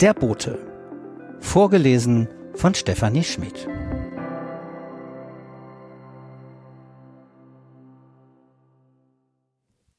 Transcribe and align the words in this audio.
Der 0.00 0.12
Bote. 0.12 0.58
Vorgelesen 1.38 2.26
von 2.54 2.74
Stefanie 2.74 3.22
Schmidt. 3.22 3.68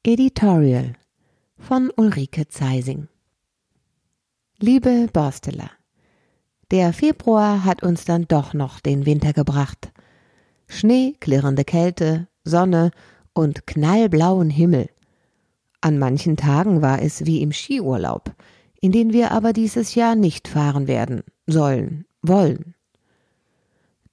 Editorial 0.02 0.92
von 1.56 1.90
Ulrike 1.96 2.46
Zeising 2.46 3.08
Liebe 4.58 5.08
Borsteler, 5.10 5.70
der 6.70 6.92
Februar 6.92 7.64
hat 7.64 7.82
uns 7.82 8.04
dann 8.04 8.26
doch 8.28 8.52
noch 8.52 8.80
den 8.80 9.06
Winter 9.06 9.32
gebracht. 9.32 9.92
Schnee, 10.68 11.14
klirrende 11.20 11.64
Kälte, 11.64 12.28
Sonne 12.44 12.90
und 13.32 13.66
knallblauen 13.66 14.50
Himmel. 14.50 14.90
An 15.80 15.98
manchen 15.98 16.36
Tagen 16.36 16.82
war 16.82 17.00
es 17.00 17.24
wie 17.24 17.40
im 17.40 17.52
Skiurlaub, 17.52 18.34
in 18.80 18.92
den 18.92 19.12
wir 19.12 19.30
aber 19.32 19.52
dieses 19.52 19.94
Jahr 19.94 20.14
nicht 20.14 20.48
fahren 20.48 20.86
werden, 20.86 21.22
sollen, 21.46 22.04
wollen. 22.22 22.74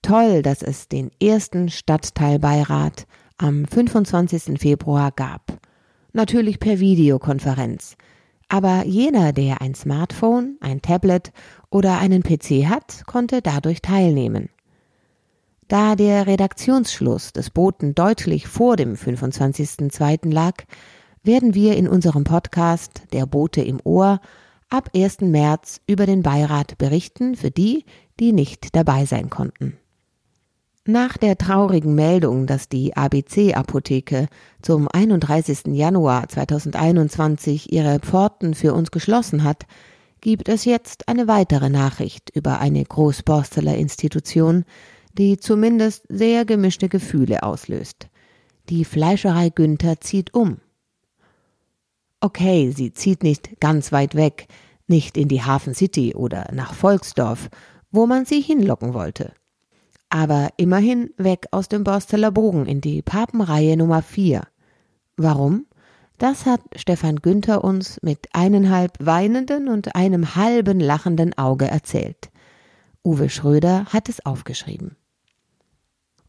Toll, 0.02 0.42
dass 0.42 0.62
es 0.62 0.88
den 0.88 1.12
ersten 1.22 1.70
Stadtteilbeirat 1.70 3.06
am 3.38 3.66
25. 3.66 4.60
Februar 4.60 5.12
gab. 5.12 5.60
Natürlich 6.12 6.60
per 6.60 6.80
Videokonferenz. 6.80 7.96
Aber 8.50 8.86
jener, 8.86 9.34
der 9.34 9.62
ein 9.62 9.74
Smartphone, 9.74 10.58
ein 10.60 10.82
Tablet 10.82 11.32
oder 11.70 11.98
einen 11.98 12.22
PC 12.22 12.68
hat, 12.68 13.06
konnte 13.08 13.42
dadurch 13.42 13.82
teilnehmen. 13.82 14.50
Da 15.68 15.96
der 15.96 16.28
Redaktionsschluss 16.28 17.34
des 17.34 17.50
Boten 17.50 17.96
deutlich 17.96 18.48
vor 18.48 18.76
dem 18.76 18.96
25.02. 18.96 20.32
lag, 20.32 20.66
werden 21.24 21.56
wir 21.56 21.78
in 21.78 21.88
unserem 21.88 22.26
Podcast 22.26 23.04
Der 23.14 23.26
Bote 23.26 23.62
im 23.62 23.80
Ohr 23.84 24.20
ab 24.74 24.90
1. 24.96 25.22
März 25.22 25.82
über 25.86 26.08
den 26.08 26.24
Beirat 26.24 26.80
berichten 26.80 27.36
für 27.36 27.52
die, 27.52 27.86
die 28.20 28.34
nicht 28.34 28.76
dabei 28.76 29.06
sein 29.06 29.30
konnten. 29.30 29.78
Nach 30.86 31.16
der 31.16 31.38
traurigen 31.38 31.94
Meldung, 31.94 32.48
dass 32.48 32.70
die 32.70 32.98
ABC-Apotheke 32.98 34.28
zum 34.64 34.88
31. 34.88 35.68
Januar 35.68 36.28
2021 36.28 37.72
ihre 37.72 38.00
Pforten 38.00 38.56
für 38.56 38.74
uns 38.74 38.90
geschlossen 38.90 39.44
hat, 39.44 39.68
gibt 40.22 40.50
es 40.50 40.66
jetzt 40.66 41.08
eine 41.08 41.28
weitere 41.28 41.70
Nachricht 41.70 42.32
über 42.34 42.60
eine 42.60 42.84
Großborsteler 42.84 43.76
Institution, 43.78 44.66
die 45.14 45.38
zumindest 45.38 46.06
sehr 46.10 46.46
gemischte 46.46 46.90
Gefühle 46.90 47.44
auslöst. 47.44 48.08
Die 48.70 48.86
Fleischerei 48.86 49.50
Günther 49.50 50.02
zieht 50.02 50.34
um. 50.34 50.58
Okay, 52.22 52.72
sie 52.72 52.94
zieht 52.94 53.22
nicht 53.22 53.60
ganz 53.60 53.92
weit 53.92 54.16
weg, 54.16 54.48
nicht 54.88 55.18
in 55.18 55.28
die 55.28 55.42
Hafen 55.42 55.74
City 55.74 56.14
oder 56.16 56.48
nach 56.54 56.74
Volksdorf, 56.74 57.50
wo 57.92 58.06
man 58.06 58.26
sie 58.26 58.42
hinlocken 58.42 58.94
wollte. 58.94 59.34
Aber 60.10 60.50
immerhin 60.58 61.12
weg 61.18 61.48
aus 61.52 61.70
dem 61.70 61.84
Borsteller 61.84 62.32
Bogen 62.32 62.66
in 62.66 62.82
die 62.82 63.02
Papenreihe 63.02 63.78
Nummer 63.78 64.02
4. 64.02 64.44
Warum? 65.18 65.66
Das 66.18 66.46
hat 66.46 66.62
Stefan 66.76 67.18
Günther 67.18 67.64
uns 67.64 68.00
mit 68.02 68.28
eineinhalb 68.34 68.94
weinenden 69.00 69.68
und 69.68 69.96
einem 69.96 70.36
halben 70.36 70.80
lachenden 70.80 71.38
Auge 71.38 71.68
erzählt. 71.68 72.30
Uwe 73.04 73.30
Schröder 73.30 73.86
hat 73.86 74.08
es 74.08 74.26
aufgeschrieben. 74.26 74.96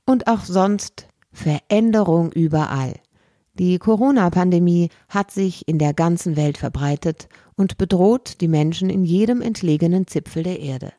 Und 0.07 0.27
auch 0.27 0.41
sonst 0.41 1.07
Veränderung 1.33 2.33
überall. 2.33 2.95
Die 3.55 3.79
Corona-Pandemie 3.79 4.89
hat 5.09 5.31
sich 5.31 5.69
in 5.69 5.79
der 5.79 5.95
ganzen 5.95 6.37
Welt 6.37 6.59
verbreitet 6.59 7.29
und 7.57 7.79
bedroht 7.79 8.41
die 8.41 8.49
Menschen 8.49 8.91
in 8.91 9.05
jedem 9.05 9.41
entlegenen 9.41 10.07
Zipfel 10.07 10.43
der 10.43 10.61
Erde. 10.61 10.93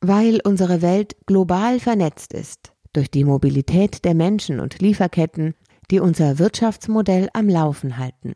Weil 0.00 0.40
unsere 0.44 0.82
Welt 0.82 1.16
global 1.26 1.78
vernetzt 1.78 2.32
ist, 2.32 2.72
durch 2.92 3.10
die 3.10 3.24
Mobilität 3.24 4.04
der 4.04 4.14
Menschen 4.14 4.60
und 4.60 4.80
Lieferketten, 4.80 5.54
die 5.90 6.00
unser 6.00 6.38
Wirtschaftsmodell 6.38 7.28
am 7.32 7.48
Laufen 7.48 7.98
halten. 7.98 8.34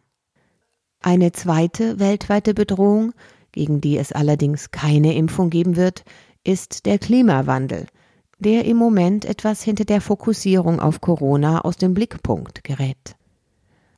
Eine 1.01 1.33
zweite 1.33 1.99
weltweite 1.99 2.55
Bedrohung, 2.55 3.13
gegen 3.53 3.81
die 3.81 3.99
es 3.99 4.13
allerdings 4.13 4.71
keine 4.71 5.15
Impfung 5.15 5.51
geben 5.51 5.77
wird, 5.77 6.05
ist 6.45 6.87
der 6.87 6.99
Klimawandel, 6.99 7.87
der 8.39 8.65
im 8.65 8.77
Moment 8.77 9.25
etwas 9.25 9.63
hinter 9.63 9.85
der 9.85 10.01
Fokussierung 10.01 10.81
auf 10.81 11.01
Corona 11.01 11.63
aus 11.63 11.77
dem 11.77 11.95
Blickpunkt 11.95 12.65
gerät. 12.65 13.17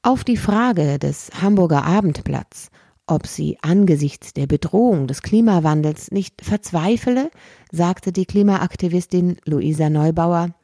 Auf 0.02 0.22
die 0.22 0.36
Frage 0.36 0.98
des 0.98 1.30
Hamburger 1.42 1.84
Abendblatts, 1.84 2.70
ob 3.08 3.26
sie 3.26 3.58
angesichts 3.62 4.32
der 4.32 4.46
Bedrohung 4.46 5.06
des 5.06 5.22
Klimawandels 5.22 6.10
nicht 6.10 6.44
verzweifele, 6.44 7.30
sagte 7.72 8.12
die 8.12 8.26
Klimaaktivistin 8.26 9.38
Luisa 9.44 9.90
Neubauer, 9.90 10.54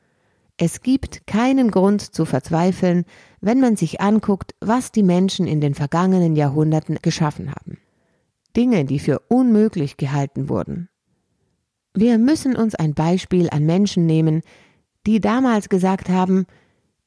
es 0.56 0.82
gibt 0.82 1.26
keinen 1.26 1.70
Grund 1.70 2.00
zu 2.00 2.24
verzweifeln, 2.24 3.04
wenn 3.40 3.60
man 3.60 3.76
sich 3.76 4.00
anguckt, 4.00 4.54
was 4.60 4.92
die 4.92 5.02
Menschen 5.02 5.46
in 5.46 5.60
den 5.60 5.74
vergangenen 5.74 6.36
Jahrhunderten 6.36 6.98
geschaffen 7.02 7.50
haben. 7.50 7.78
Dinge, 8.56 8.84
die 8.84 9.00
für 9.00 9.18
unmöglich 9.28 9.96
gehalten 9.96 10.48
wurden, 10.48 10.88
wir 11.96 12.18
müssen 12.18 12.56
uns 12.56 12.74
ein 12.74 12.94
Beispiel 12.94 13.48
an 13.50 13.64
Menschen 13.64 14.04
nehmen, 14.06 14.42
die 15.06 15.20
damals 15.20 15.68
gesagt 15.68 16.08
haben, 16.08 16.46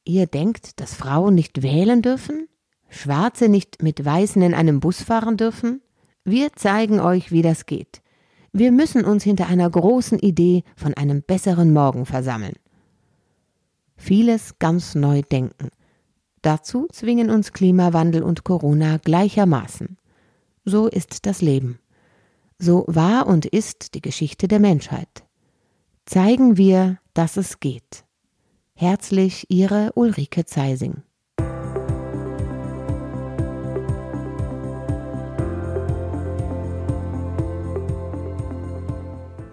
ihr 0.04 0.26
denkt, 0.26 0.80
dass 0.80 0.94
Frauen 0.94 1.34
nicht 1.34 1.62
wählen 1.62 2.00
dürfen? 2.00 2.48
Schwarze 2.88 3.48
nicht 3.48 3.82
mit 3.82 4.04
Weißen 4.04 4.40
in 4.42 4.54
einem 4.54 4.80
Bus 4.80 5.02
fahren 5.02 5.36
dürfen? 5.36 5.82
Wir 6.24 6.52
zeigen 6.54 7.00
euch, 7.00 7.32
wie 7.32 7.42
das 7.42 7.66
geht. 7.66 8.02
Wir 8.52 8.72
müssen 8.72 9.04
uns 9.04 9.24
hinter 9.24 9.46
einer 9.46 9.68
großen 9.68 10.18
Idee 10.18 10.64
von 10.76 10.94
einem 10.94 11.22
besseren 11.22 11.72
Morgen 11.72 12.06
versammeln. 12.06 12.56
Vieles 13.96 14.58
ganz 14.58 14.94
neu 14.94 15.22
denken. 15.22 15.68
Dazu 16.42 16.86
zwingen 16.90 17.30
uns 17.30 17.52
Klimawandel 17.52 18.22
und 18.22 18.44
Corona 18.44 18.98
gleichermaßen. 18.98 19.98
So 20.64 20.86
ist 20.86 21.26
das 21.26 21.42
Leben. 21.42 21.78
So 22.58 22.84
war 22.86 23.26
und 23.26 23.46
ist 23.46 23.94
die 23.94 24.00
Geschichte 24.00 24.48
der 24.48 24.60
Menschheit. 24.60 25.24
Zeigen 26.06 26.56
wir, 26.56 26.98
dass 27.12 27.36
es 27.36 27.60
geht. 27.60 28.04
Herzlich 28.74 29.46
Ihre 29.48 29.92
Ulrike 29.94 30.46
Zeising. 30.46 31.02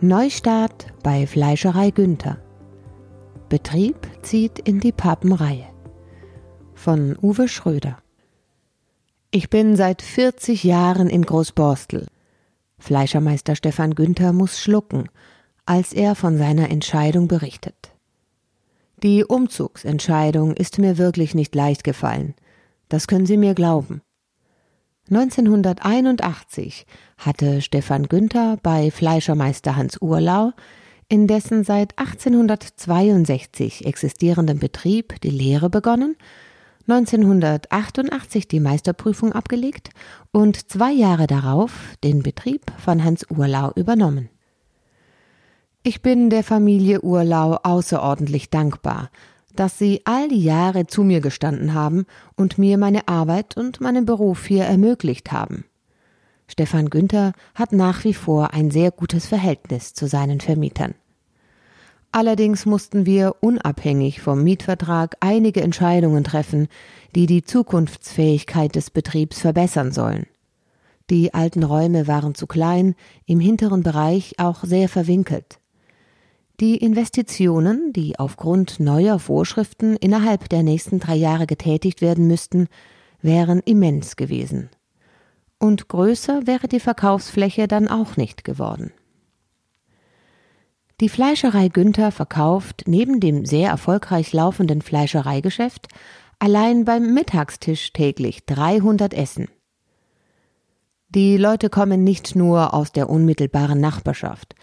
Neustart 0.01 0.88
bei 1.03 1.25
Fleischerei 1.25 1.89
Günther. 1.89 2.38
Betrieb 3.47 3.95
zieht 4.22 4.59
in 4.59 4.79
die 4.81 4.91
Papenreihe. 4.91 5.67
Von 6.73 7.17
Uwe 7.22 7.47
Schröder. 7.47 7.97
Ich 9.31 9.50
bin 9.50 9.75
seit 9.78 10.01
40 10.01 10.63
Jahren 10.63 11.09
in 11.09 11.25
Großborstel 11.25 12.07
Fleischermeister 12.78 13.55
Stefan 13.55 13.95
Günther 13.95 14.34
muss 14.34 14.59
schlucken, 14.59 15.09
als 15.66 15.94
er 15.94 16.16
von 16.16 16.38
seiner 16.38 16.69
Entscheidung 16.69 17.28
berichtet. 17.28 17.94
Die 19.01 19.23
Umzugsentscheidung 19.23 20.53
ist 20.53 20.78
mir 20.78 20.97
wirklich 20.97 21.35
nicht 21.35 21.55
leicht 21.55 21.84
gefallen. 21.84 22.35
Das 22.89 23.07
können 23.07 23.25
Sie 23.25 23.38
mir 23.38 23.55
glauben. 23.55 24.01
1981 25.09 26.88
hatte 27.17 27.61
Stefan 27.61 28.07
Günther 28.07 28.57
bei 28.63 28.89
Fleischermeister 28.89 29.75
Hans 29.75 30.01
Urlau 30.01 30.51
in 31.07 31.27
dessen 31.27 31.63
seit 31.63 31.97
1862 31.99 33.85
existierendem 33.85 34.57
Betrieb 34.57 35.21
die 35.21 35.29
Lehre 35.29 35.69
begonnen 35.69 36.16
1988 36.88 38.47
die 38.47 38.59
Meisterprüfung 38.59 39.33
abgelegt 39.33 39.90
und 40.31 40.72
zwei 40.72 40.91
Jahre 40.91 41.25
darauf 41.25 41.72
den 42.03 42.22
Betrieb 42.22 42.61
von 42.78 43.03
Hans 43.03 43.25
Urlau 43.29 43.72
übernommen. 43.75 44.29
Ich 45.81 46.02
bin 46.02 46.29
der 46.29 46.43
Familie 46.43 47.02
Urlau 47.02 47.59
außerordentlich 47.61 48.49
dankbar, 48.49 49.09
dass 49.59 49.78
sie 49.78 50.02
all 50.05 50.28
die 50.28 50.43
Jahre 50.43 50.87
zu 50.87 51.03
mir 51.03 51.22
gestanden 51.22 51.73
haben 51.73 52.05
und 52.35 52.57
mir 52.57 52.78
meine 52.78 53.07
Arbeit 53.07 53.57
und 53.57 53.81
meinen 53.81 54.05
Beruf 54.05 54.46
hier 54.46 54.66
ermöglicht 54.66 55.31
haben. 55.31 55.66
Stefan 56.47 56.90
Günther 56.90 57.34
hat 57.55 57.72
nach 57.72 58.03
wie 58.03 58.13
vor 58.13 58.53
ein 58.53 58.69
sehr 58.69 58.91
gutes 58.91 59.25
Verhältnis 59.25 59.93
zu 59.93 60.07
seinen 60.07 60.41
Vermietern. 60.41 60.93
Allerdings 62.11 62.66
mussten 62.66 63.05
wir 63.05 63.35
unabhängig 63.41 64.22
vom 64.22 64.41
Mietvertrag 64.41 65.17
einige 65.19 65.61
Entscheidungen 65.61 66.23
treffen, 66.23 66.69
die 67.13 67.25
die 67.25 67.43
Zukunftsfähigkeit 67.43 68.73
des 68.75 68.90
Betriebs 68.90 69.41
verbessern 69.41 69.91
sollen. 69.91 70.25
Die 71.09 71.34
alten 71.34 71.63
Räume 71.63 72.07
waren 72.07 72.34
zu 72.34 72.47
klein, 72.47 72.96
im 73.25 73.40
hinteren 73.40 73.84
Bereich 73.84 74.35
auch 74.40 74.63
sehr 74.63 74.87
verwinkelt. 74.87 75.59
Die 76.61 76.78
Investitionen, 76.78 77.91
die 77.91 78.17
aufgrund 78.17 78.79
neuer 78.79 79.19
Vorschriften 79.19 79.97
innerhalb 79.97 80.47
der 80.47 80.63
nächsten 80.63 80.99
drei 80.99 81.16
Jahre 81.16 81.47
getätigt 81.47 82.02
werden 82.02 82.28
müssten, 82.28 82.67
wären 83.22 83.59
immens 83.59 84.16
gewesen. 84.16 84.69
Und 85.59 85.90
größer 85.90 86.47
wäre 86.47 86.69
die 86.69 86.79
Verkaufsfläche 86.79 87.67
dann 87.67 87.90
auch 87.90 88.16
nicht 88.16 88.46
geworden. 88.46 88.93
Die 91.02 91.09
Fleischerei 91.09 91.67
Günther 91.67 92.11
verkauft 92.11 92.84
neben 92.85 93.19
dem 93.19 93.46
sehr 93.46 93.69
erfolgreich 93.69 94.31
laufenden 94.31 94.81
Fleischereigeschäft 94.81 95.90
allein 96.40 96.85
beim 96.85 97.13
Mittagstisch 97.13 97.91
täglich 97.91 98.46
300 98.46 99.13
Essen. 99.13 99.49
Die 101.09 101.35
Leute 101.35 101.69
kommen 101.69 102.05
nicht 102.05 102.35
nur 102.35 102.73
aus 102.73 102.93
der 102.93 103.09
unmittelbaren 103.09 103.81
Nachbarschaft. 103.81 104.55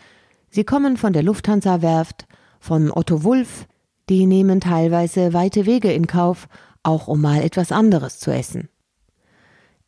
Sie 0.55 0.65
kommen 0.65 0.99
von 0.99 1.15
der 1.15 1.23
Lufthansa-Werft, 1.23 2.27
von 2.61 2.93
Otto 2.93 3.25
Wulf, 3.25 3.67
die 4.11 4.27
nehmen 4.27 4.61
teilweise 4.61 5.33
weite 5.33 5.65
Wege 5.65 5.91
in 5.91 6.07
Kauf, 6.07 6.47
auch 6.83 7.09
um 7.09 7.23
mal 7.23 7.43
etwas 7.43 7.73
anderes 7.73 8.19
zu 8.19 8.31
essen. 8.31 8.69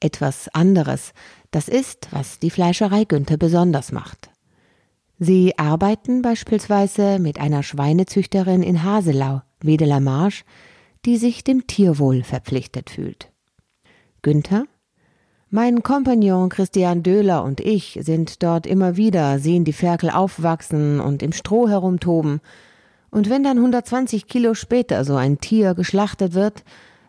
Etwas 0.01 0.49
anderes, 0.49 1.13
das 1.51 1.69
ist, 1.69 2.09
was 2.13 2.39
die 2.39 2.49
Fleischerei 2.49 3.05
Günther 3.05 3.37
besonders 3.37 3.93
macht. 3.93 4.31
Sie 5.19 5.59
arbeiten 5.59 6.23
beispielsweise 6.23 7.19
mit 7.19 7.39
einer 7.39 7.63
Schweinezüchterin 7.63 8.63
in 8.63 8.83
Haselau, 8.83 9.43
Wedeler 9.61 10.01
Marsch, 10.01 10.47
die 11.05 11.19
sich 11.19 11.45
dem 11.45 11.67
Tierwohl 11.67 12.23
verpflichtet 12.23 12.89
fühlt. 12.89 13.31
Günther? 14.23 14.65
Mein 15.57 15.85
Kompagnon 15.85 16.49
Christian 16.49 17.05
Döhler 17.05 17.45
und 17.45 17.61
ich 17.61 17.97
sind 18.03 18.43
dort 18.43 18.67
immer 18.67 18.97
wieder, 18.97 19.39
sehen 19.39 19.65
die 19.65 19.73
Ferkel 19.73 20.11
aufwachsen 20.11 20.99
und 20.99 21.23
im 21.23 21.31
Stroh 21.31 21.69
herumtoben. 21.69 22.41
Und 23.09 23.31
wenn 23.31 23.45
dann 23.45 23.59
120 23.59 24.27
Kilo 24.27 24.55
später 24.55 25.05
so 25.05 25.15
ein 25.15 25.39
Tier 25.39 25.75
geschlachtet 25.75 26.35
wird, 26.35 26.65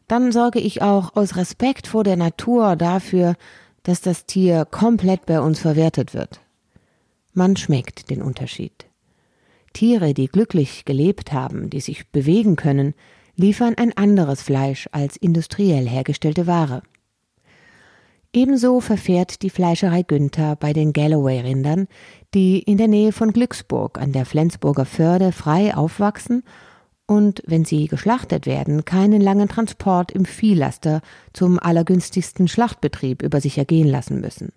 dann 0.07 0.31
sorge 0.31 0.59
ich 0.59 0.83
auch 0.83 1.15
aus 1.15 1.37
Respekt 1.37 1.87
vor 1.87 2.03
der 2.03 2.17
Natur 2.17 2.75
dafür, 2.75 3.33
dass 3.81 4.01
das 4.01 4.27
Tier 4.27 4.65
komplett 4.65 5.25
bei 5.25 5.41
uns 5.41 5.59
verwertet 5.59 6.13
wird. 6.13 6.39
Man 7.33 7.57
schmeckt 7.57 8.11
den 8.11 8.21
Unterschied. 8.21 8.85
Tiere, 9.73 10.13
die 10.13 10.27
glücklich 10.27 10.85
gelebt 10.85 11.33
haben, 11.33 11.71
die 11.71 11.81
sich 11.81 12.11
bewegen 12.11 12.57
können, 12.57 12.93
liefern 13.35 13.73
ein 13.75 13.97
anderes 13.97 14.43
Fleisch 14.43 14.87
als 14.91 15.17
industriell 15.17 15.89
hergestellte 15.89 16.45
Ware. 16.45 16.83
Ebenso 18.35 18.81
verfährt 18.81 19.43
die 19.43 19.49
Fleischerei 19.49 20.03
Günther 20.03 20.57
bei 20.57 20.73
den 20.73 20.91
Galloway-Rindern, 20.91 21.87
die 22.33 22.59
in 22.59 22.75
der 22.75 22.89
Nähe 22.89 23.13
von 23.13 23.31
Glücksburg 23.31 23.97
an 23.97 24.11
der 24.11 24.25
Flensburger 24.25 24.83
Förde 24.83 25.31
frei 25.31 25.73
aufwachsen 25.73 26.43
und, 27.07 27.43
wenn 27.47 27.63
sie 27.63 27.87
geschlachtet 27.87 28.45
werden, 28.45 28.83
keinen 28.83 29.21
langen 29.21 29.47
Transport 29.47 30.11
im 30.11 30.25
Viehlaster 30.25 30.99
zum 31.31 31.59
allergünstigsten 31.59 32.49
Schlachtbetrieb 32.49 33.21
über 33.21 33.39
sich 33.39 33.57
ergehen 33.57 33.87
lassen 33.87 34.19
müssen. 34.19 34.51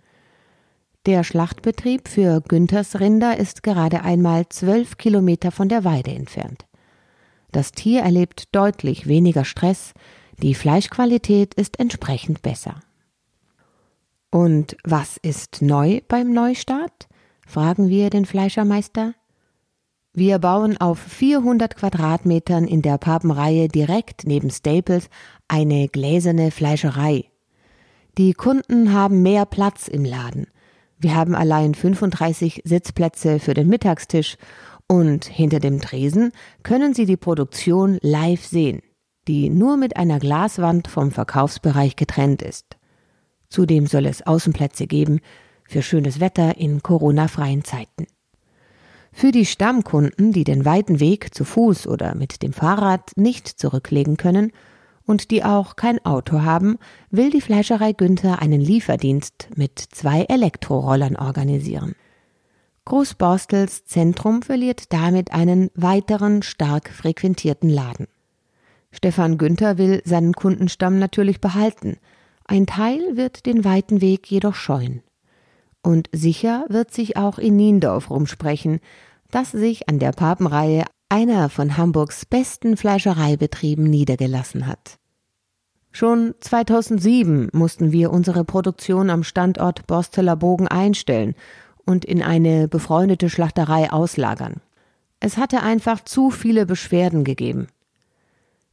Der 1.07 1.23
Schlachtbetrieb 1.23 2.09
für 2.09 2.41
Günthers 2.41 2.99
Rinder 2.99 3.37
ist 3.37 3.63
gerade 3.63 4.03
einmal 4.03 4.49
zwölf 4.49 4.97
Kilometer 4.97 5.53
von 5.53 5.69
der 5.69 5.85
Weide 5.85 6.11
entfernt. 6.11 6.67
Das 7.53 7.71
Tier 7.71 8.01
erlebt 8.01 8.49
deutlich 8.57 9.07
weniger 9.07 9.45
Stress, 9.45 9.95
die 10.43 10.57
Fleischqualität 10.57 11.55
ist 11.55 11.79
entsprechend 11.79 12.43
besser. 12.43 12.81
Und 14.31 14.77
was 14.85 15.17
ist 15.17 15.63
neu 15.63 16.01
beim 16.09 16.33
Neustart? 16.33 17.09
fragen 17.47 17.89
wir 17.89 18.11
den 18.11 18.27
Fleischermeister. 18.27 19.15
Wir 20.13 20.39
bauen 20.39 20.77
auf 20.79 20.99
400 20.99 21.77
Quadratmetern 21.77 22.67
in 22.67 22.83
der 22.83 22.99
Papenreihe 22.99 23.69
direkt 23.69 24.27
neben 24.27 24.51
Staples 24.51 25.09
eine 25.47 25.89
gläserne 25.89 26.51
Fleischerei. 26.51 27.31
Die 28.19 28.35
Kunden 28.35 28.93
haben 28.93 29.23
mehr 29.23 29.47
Platz 29.47 29.89
im 29.89 30.05
Laden. 30.05 30.49
Wir 30.99 31.15
haben 31.15 31.35
allein 31.35 31.75
35 31.75 32.63
Sitzplätze 32.65 33.39
für 33.39 33.55
den 33.55 33.69
Mittagstisch 33.69 34.37
und 34.89 35.25
hinter 35.25 35.61
dem 35.61 35.81
Tresen 35.81 36.33
können 36.63 36.95
Sie 36.95 37.07
die 37.07 37.17
Produktion 37.17 37.99
live 38.03 38.45
sehen, 38.45 38.83
die 39.29 39.49
nur 39.49 39.77
mit 39.77 39.97
einer 39.97 40.19
Glaswand 40.19 40.89
vom 40.89 41.13
Verkaufsbereich 41.13 41.95
getrennt 41.95 42.43
ist. 42.43 42.68
Zudem 43.49 43.87
soll 43.87 44.07
es 44.07 44.27
Außenplätze 44.27 44.87
geben 44.87 45.21
für 45.67 45.83
schönes 45.83 46.21
Wetter 46.21 46.57
in 46.57 46.83
Corona-freien 46.83 47.65
Zeiten. 47.65 48.07
Für 49.13 49.33
die 49.33 49.47
Stammkunden, 49.47 50.33
die 50.33 50.45
den 50.45 50.65
weiten 50.65 51.01
Weg 51.01 51.35
zu 51.35 51.45
Fuß 51.45 51.87
oder 51.87 52.15
mit 52.15 52.43
dem 52.43 52.53
Fahrrad 52.53 53.17
nicht 53.17 53.49
zurücklegen 53.49 54.17
können 54.17 54.53
und 55.07 55.31
die 55.31 55.43
auch 55.43 55.77
kein 55.77 56.05
Auto 56.05 56.43
haben, 56.43 56.79
will 57.11 57.31
die 57.31 57.41
Fleischerei 57.41 57.93
Günther 57.93 58.41
einen 58.41 58.61
Lieferdienst 58.61 59.49
mit 59.57 59.79
zwei 59.79 60.23
Elektrorollern 60.23 61.17
organisieren. 61.17 61.95
Großborstels 62.85 63.85
Zentrum 63.85 64.43
verliert 64.43 64.93
damit 64.93 65.33
einen 65.33 65.71
weiteren 65.75 66.43
stark 66.43 66.91
frequentierten 66.91 67.69
Laden. 67.69 68.07
Stefan 68.93 69.37
Günther 69.37 69.77
will 69.77 70.01
seinen 70.05 70.33
Kundenstamm 70.33 70.99
natürlich 70.99 71.41
behalten. 71.41 71.99
Ein 72.51 72.67
Teil 72.67 73.17
wird 73.17 73.45
den 73.45 73.63
weiten 73.63 74.01
Weg 74.01 74.31
jedoch 74.31 74.55
scheuen. 74.55 75.03
Und 75.83 76.09
sicher 76.13 76.65
wird 76.71 76.93
sich 76.93 77.19
auch 77.19 77.39
in 77.39 77.57
Niendorf 77.57 78.09
rumsprechen, 78.09 78.81
dass 79.31 79.53
sich 79.53 79.89
an 79.89 79.99
der 79.99 80.13
Papenreihe 80.13 80.85
einer 81.11 81.51
von 81.51 81.77
Hamburgs 81.77 82.25
besten 82.25 82.79
Fleischereibetrieben 82.79 83.85
niedergelassen 83.85 84.67
hat. 84.67 84.99
Schon 85.93 86.35
2007 86.41 87.51
mussten 87.53 87.93
wir 87.93 88.11
unsere 88.11 88.45
Produktion 88.45 89.11
am 89.11 89.25
Standort 89.25 89.87
Borsteler 89.87 90.37
Bogen 90.37 90.69
einstellen 90.69 91.35
und 91.85 92.07
in 92.07 92.23
eine 92.23 92.67
befreundete 92.67 93.29
Schlachterei 93.29 93.93
auslagern. 93.93 94.63
Es 95.21 95.37
hatte 95.37 95.63
einfach 95.63 96.03
zu 96.03 96.31
viele 96.31 96.65
Beschwerden 96.65 97.25
gegeben. 97.25 97.69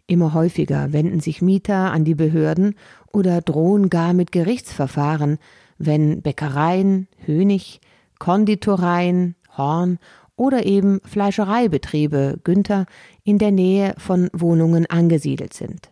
Immer 0.07 0.33
häufiger 0.33 0.93
wenden 0.93 1.19
sich 1.19 1.41
Mieter 1.41 1.91
an 1.91 2.03
die 2.05 2.15
Behörden 2.15 2.75
oder 3.11 3.41
drohen 3.41 3.89
gar 3.89 4.13
mit 4.13 4.31
Gerichtsverfahren, 4.31 5.39
wenn 5.77 6.21
Bäckereien, 6.21 7.07
Hönig, 7.25 7.81
Konditoreien, 8.19 9.35
Horn 9.57 9.97
oder 10.35 10.65
eben 10.65 10.99
Fleischereibetriebe 11.05 12.39
Günther 12.43 12.85
in 13.23 13.39
der 13.39 13.51
Nähe 13.51 13.95
von 13.97 14.29
Wohnungen 14.33 14.85
angesiedelt 14.85 15.53
sind. 15.53 15.89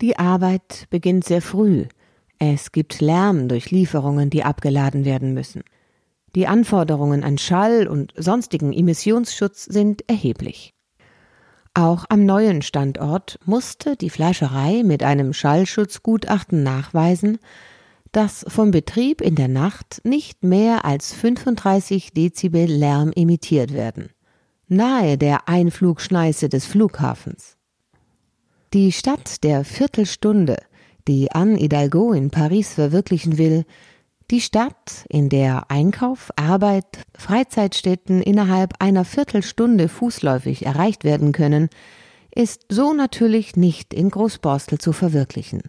Die 0.00 0.16
Arbeit 0.16 0.86
beginnt 0.90 1.24
sehr 1.24 1.42
früh. 1.42 1.86
Es 2.38 2.70
gibt 2.70 3.00
Lärm 3.00 3.48
durch 3.48 3.72
Lieferungen, 3.72 4.30
die 4.30 4.44
abgeladen 4.44 5.04
werden 5.04 5.34
müssen. 5.34 5.64
Die 6.36 6.46
Anforderungen 6.46 7.24
an 7.24 7.36
Schall 7.36 7.88
und 7.88 8.12
sonstigen 8.16 8.72
Emissionsschutz 8.72 9.64
sind 9.64 10.08
erheblich. 10.08 10.72
Auch 11.78 12.06
am 12.08 12.26
neuen 12.26 12.62
Standort 12.62 13.38
musste 13.44 13.94
die 13.94 14.10
Fleischerei 14.10 14.82
mit 14.82 15.04
einem 15.04 15.32
Schallschutzgutachten 15.32 16.64
nachweisen, 16.64 17.38
dass 18.10 18.44
vom 18.48 18.72
Betrieb 18.72 19.20
in 19.20 19.36
der 19.36 19.46
Nacht 19.46 20.00
nicht 20.02 20.42
mehr 20.42 20.84
als 20.84 21.12
35 21.12 22.12
Dezibel 22.14 22.64
Lärm 22.64 23.12
emittiert 23.14 23.74
werden, 23.74 24.08
nahe 24.66 25.16
der 25.18 25.48
Einflugschneise 25.48 26.48
des 26.48 26.66
Flughafens. 26.66 27.56
Die 28.72 28.90
Stadt 28.90 29.44
der 29.44 29.62
Viertelstunde, 29.62 30.56
die 31.06 31.30
Anne 31.30 31.58
Hidalgo 31.58 32.12
in 32.12 32.30
Paris 32.30 32.72
verwirklichen 32.72 33.38
will, 33.38 33.64
die 34.30 34.40
Stadt, 34.42 35.06
in 35.08 35.30
der 35.30 35.70
Einkauf, 35.70 36.30
Arbeit, 36.36 37.06
Freizeitstätten 37.16 38.20
innerhalb 38.20 38.74
einer 38.78 39.04
Viertelstunde 39.06 39.88
fußläufig 39.88 40.66
erreicht 40.66 41.02
werden 41.02 41.32
können, 41.32 41.70
ist 42.34 42.66
so 42.68 42.92
natürlich 42.92 43.56
nicht 43.56 43.94
in 43.94 44.10
Großborstel 44.10 44.78
zu 44.78 44.92
verwirklichen. 44.92 45.62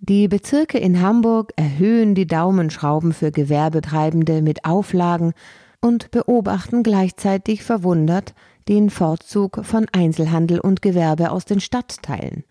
Die 0.00 0.26
Bezirke 0.28 0.78
in 0.78 1.00
Hamburg 1.00 1.52
erhöhen 1.56 2.14
die 2.14 2.26
Daumenschrauben 2.26 3.12
für 3.12 3.30
Gewerbetreibende 3.30 4.42
mit 4.42 4.64
Auflagen 4.64 5.32
und 5.80 6.10
beobachten 6.10 6.82
gleichzeitig 6.82 7.62
verwundert 7.62 8.34
den 8.68 8.90
Fortzug 8.90 9.60
von 9.62 9.86
Einzelhandel 9.92 10.58
und 10.58 10.82
Gewerbe 10.82 11.30
aus 11.30 11.44
den 11.44 11.60
Stadtteilen. 11.60 12.44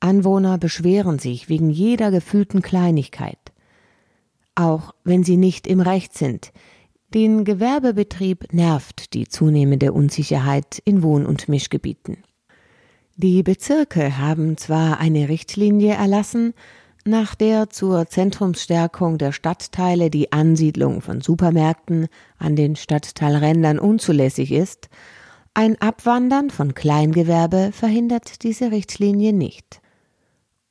Anwohner 0.00 0.58
beschweren 0.58 1.18
sich 1.18 1.48
wegen 1.48 1.70
jeder 1.70 2.10
gefühlten 2.10 2.60
Kleinigkeit 2.60 3.38
auch 4.60 4.94
wenn 5.04 5.24
sie 5.24 5.36
nicht 5.36 5.66
im 5.66 5.80
Recht 5.80 6.16
sind. 6.16 6.52
Den 7.12 7.44
Gewerbebetrieb 7.44 8.52
nervt 8.52 9.14
die 9.14 9.26
zunehmende 9.26 9.92
Unsicherheit 9.92 10.80
in 10.84 11.02
Wohn- 11.02 11.26
und 11.26 11.48
Mischgebieten. 11.48 12.18
Die 13.16 13.42
Bezirke 13.42 14.18
haben 14.18 14.56
zwar 14.56 15.00
eine 15.00 15.28
Richtlinie 15.28 15.94
erlassen, 15.94 16.54
nach 17.04 17.34
der 17.34 17.70
zur 17.70 18.06
Zentrumsstärkung 18.06 19.18
der 19.18 19.32
Stadtteile 19.32 20.10
die 20.10 20.32
Ansiedlung 20.32 21.00
von 21.00 21.20
Supermärkten 21.20 22.08
an 22.38 22.56
den 22.56 22.76
Stadtteilrändern 22.76 23.78
unzulässig 23.78 24.52
ist, 24.52 24.88
ein 25.52 25.80
Abwandern 25.80 26.50
von 26.50 26.74
Kleingewerbe 26.74 27.70
verhindert 27.72 28.44
diese 28.44 28.70
Richtlinie 28.70 29.32
nicht. 29.32 29.79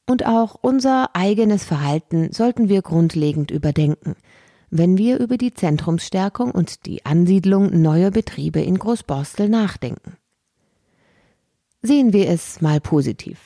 Und 0.10 0.26
auch 0.26 0.56
unser 0.60 1.16
eigenes 1.16 1.64
Verhalten 1.64 2.32
sollten 2.32 2.68
wir 2.68 2.82
grundlegend 2.82 3.52
überdenken, 3.52 4.16
wenn 4.72 4.98
wir 4.98 5.20
über 5.20 5.38
die 5.38 5.54
Zentrumsstärkung 5.54 6.50
und 6.50 6.88
die 6.88 7.06
Ansiedlung 7.06 7.80
neuer 7.84 8.10
Betriebe 8.10 8.60
in 8.60 8.80
Großborstel 8.80 9.50
nachdenken. 9.50 10.18
Sehen 11.84 12.12
wir 12.12 12.28
es 12.28 12.60
mal 12.60 12.82
positiv. 12.82 13.38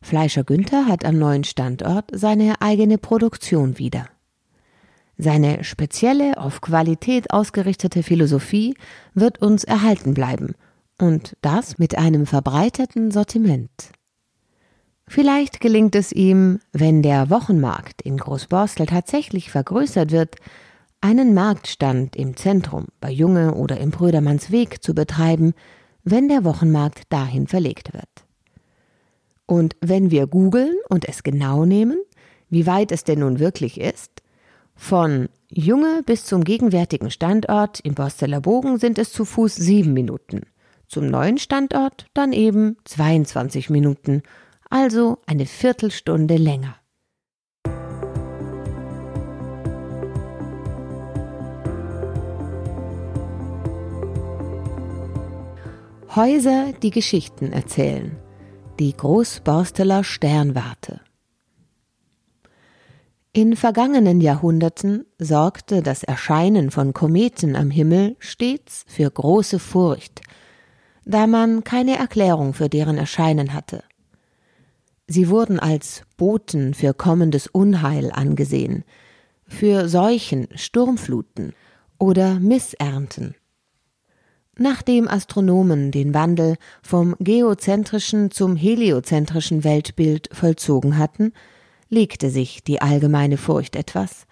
Fleischer 0.00 0.44
Günther 0.44 0.86
hat 0.86 1.04
am 1.04 1.18
neuen 1.18 1.42
Standort 1.42 2.04
seine 2.12 2.60
eigene 2.62 2.98
Produktion 2.98 3.76
wieder. 3.76 4.06
Seine 5.18 5.64
spezielle, 5.64 6.38
auf 6.38 6.60
Qualität 6.60 7.32
ausgerichtete 7.32 8.04
Philosophie 8.04 8.76
wird 9.14 9.42
uns 9.42 9.64
erhalten 9.64 10.14
bleiben 10.14 10.54
und 11.00 11.36
das 11.40 11.78
mit 11.78 11.98
einem 11.98 12.26
verbreiterten 12.26 13.10
Sortiment. 13.10 13.90
Vielleicht 15.08 15.60
gelingt 15.60 15.94
es 15.94 16.12
ihm, 16.12 16.60
wenn 16.72 17.02
der 17.02 17.30
Wochenmarkt 17.30 18.02
in 18.02 18.16
Großborstel 18.16 18.86
tatsächlich 18.86 19.50
vergrößert 19.50 20.10
wird, 20.10 20.36
einen 21.00 21.34
Marktstand 21.34 22.16
im 22.16 22.36
Zentrum 22.36 22.86
bei 23.00 23.10
Junge 23.10 23.54
oder 23.54 23.78
im 23.78 23.90
Brödermannsweg 23.90 24.82
zu 24.82 24.94
betreiben, 24.94 25.54
wenn 26.02 26.28
der 26.28 26.44
Wochenmarkt 26.44 27.04
dahin 27.10 27.46
verlegt 27.46 27.92
wird. 27.92 28.08
Und 29.46 29.76
wenn 29.80 30.10
wir 30.10 30.26
googeln 30.26 30.74
und 30.88 31.08
es 31.08 31.22
genau 31.22 31.64
nehmen, 31.64 31.98
wie 32.50 32.66
weit 32.66 32.90
es 32.90 33.04
denn 33.04 33.20
nun 33.20 33.38
wirklich 33.38 33.80
ist, 33.80 34.22
von 34.74 35.28
Junge 35.48 36.02
bis 36.04 36.24
zum 36.24 36.42
gegenwärtigen 36.42 37.10
Standort 37.10 37.80
im 37.80 37.94
Borsteller 37.94 38.40
Bogen 38.40 38.78
sind 38.78 38.98
es 38.98 39.12
zu 39.12 39.24
Fuß 39.24 39.54
sieben 39.54 39.92
Minuten, 39.92 40.42
zum 40.88 41.06
neuen 41.06 41.38
Standort 41.38 42.06
dann 42.14 42.32
eben 42.32 42.76
22 42.84 43.70
Minuten 43.70 44.22
also 44.70 45.18
eine 45.26 45.46
Viertelstunde 45.46 46.36
länger. 46.36 46.76
Häuser, 56.16 56.72
die 56.82 56.90
Geschichten 56.90 57.52
erzählen. 57.52 58.16
Die 58.78 58.96
Großborsteler 58.96 60.02
Sternwarte. 60.02 61.02
In 63.34 63.54
vergangenen 63.54 64.22
Jahrhunderten 64.22 65.04
sorgte 65.18 65.82
das 65.82 66.04
Erscheinen 66.04 66.70
von 66.70 66.94
Kometen 66.94 67.54
am 67.54 67.70
Himmel 67.70 68.16
stets 68.18 68.86
für 68.88 69.10
große 69.10 69.58
Furcht, 69.58 70.22
da 71.04 71.26
man 71.26 71.64
keine 71.64 71.98
Erklärung 71.98 72.54
für 72.54 72.70
deren 72.70 72.96
Erscheinen 72.96 73.52
hatte. 73.52 73.84
Sie 75.08 75.28
wurden 75.28 75.60
als 75.60 76.02
Boten 76.16 76.74
für 76.74 76.92
kommendes 76.92 77.46
Unheil 77.46 78.10
angesehen, 78.10 78.84
für 79.46 79.88
Seuchen, 79.88 80.48
Sturmfluten 80.54 81.52
oder 81.98 82.40
Missernten. 82.40 83.34
Nachdem 84.58 85.06
Astronomen 85.06 85.90
den 85.90 86.14
Wandel 86.14 86.56
vom 86.82 87.14
geozentrischen 87.20 88.30
zum 88.30 88.56
heliozentrischen 88.56 89.64
Weltbild 89.64 90.30
vollzogen 90.32 90.98
hatten, 90.98 91.32
legte 91.88 92.30
sich 92.30 92.64
die 92.64 92.80
allgemeine 92.80 93.36
Furcht 93.36 93.76
etwas, 93.76 94.26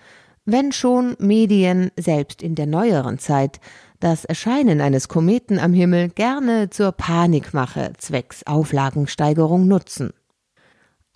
wenn 0.46 0.72
schon 0.72 1.14
Medien 1.20 1.90
selbst 1.96 2.42
in 2.42 2.54
der 2.54 2.66
neueren 2.66 3.18
Zeit 3.18 3.60
das 4.00 4.24
Erscheinen 4.24 4.80
eines 4.80 5.08
Kometen 5.08 5.58
am 5.58 5.72
Himmel 5.72 6.08
gerne 6.08 6.68
zur 6.70 6.92
Panikmache 6.92 7.92
zwecks 7.98 8.44
Auflagensteigerung 8.46 9.68
nutzen. 9.68 10.12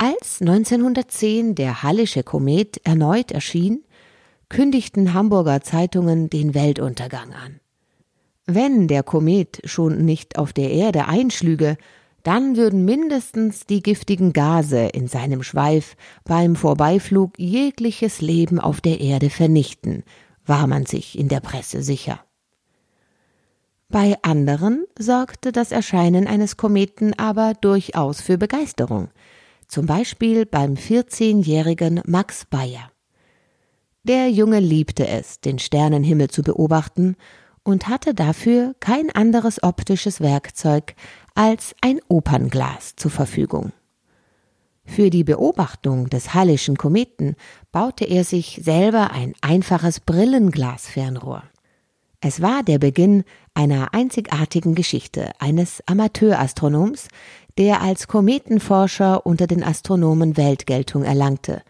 Als 0.00 0.40
1910 0.40 1.56
der 1.56 1.82
Hallische 1.82 2.22
Komet 2.22 2.80
erneut 2.84 3.32
erschien, 3.32 3.82
kündigten 4.48 5.12
Hamburger 5.12 5.60
Zeitungen 5.62 6.30
den 6.30 6.54
Weltuntergang 6.54 7.32
an. 7.32 7.58
Wenn 8.46 8.86
der 8.86 9.02
Komet 9.02 9.60
schon 9.64 10.04
nicht 10.04 10.38
auf 10.38 10.52
der 10.52 10.70
Erde 10.70 11.08
einschlüge, 11.08 11.76
dann 12.22 12.56
würden 12.56 12.84
mindestens 12.84 13.66
die 13.66 13.82
giftigen 13.82 14.32
Gase 14.32 14.86
in 14.86 15.08
seinem 15.08 15.42
Schweif 15.42 15.96
beim 16.22 16.54
Vorbeiflug 16.54 17.36
jegliches 17.36 18.20
Leben 18.20 18.60
auf 18.60 18.80
der 18.80 19.00
Erde 19.00 19.30
vernichten, 19.30 20.04
war 20.46 20.68
man 20.68 20.86
sich 20.86 21.18
in 21.18 21.26
der 21.26 21.40
Presse 21.40 21.82
sicher. 21.82 22.20
Bei 23.88 24.16
anderen 24.22 24.84
sorgte 24.96 25.50
das 25.50 25.72
Erscheinen 25.72 26.28
eines 26.28 26.56
Kometen 26.56 27.18
aber 27.18 27.54
durchaus 27.54 28.20
für 28.20 28.38
Begeisterung– 28.38 29.08
zum 29.68 29.86
Beispiel 29.86 30.46
beim 30.46 30.74
14-jährigen 30.74 32.00
Max 32.06 32.46
Bayer. 32.46 32.90
Der 34.02 34.30
Junge 34.30 34.60
liebte 34.60 35.06
es, 35.06 35.40
den 35.40 35.58
Sternenhimmel 35.58 36.30
zu 36.30 36.42
beobachten 36.42 37.16
und 37.62 37.88
hatte 37.88 38.14
dafür 38.14 38.74
kein 38.80 39.10
anderes 39.14 39.62
optisches 39.62 40.20
Werkzeug 40.20 40.94
als 41.34 41.76
ein 41.82 42.00
Opernglas 42.08 42.96
zur 42.96 43.10
Verfügung. 43.10 43.72
Für 44.86 45.10
die 45.10 45.22
Beobachtung 45.22 46.08
des 46.08 46.32
Hallischen 46.32 46.78
Kometen 46.78 47.36
baute 47.70 48.06
er 48.06 48.24
sich 48.24 48.60
selber 48.64 49.10
ein 49.10 49.34
einfaches 49.42 50.00
Brillenglasfernrohr. 50.00 51.42
Es 52.20 52.40
war 52.40 52.62
der 52.62 52.78
Beginn 52.78 53.22
einer 53.54 53.92
einzigartigen 53.92 54.74
Geschichte 54.74 55.30
eines 55.38 55.82
Amateurastronoms, 55.86 57.08
der 57.58 57.82
als 57.82 58.06
Kometenforscher 58.06 59.26
unter 59.26 59.48
den 59.48 59.64
Astronomen 59.64 60.36
Weltgeltung 60.36 61.02
erlangte 61.02 61.62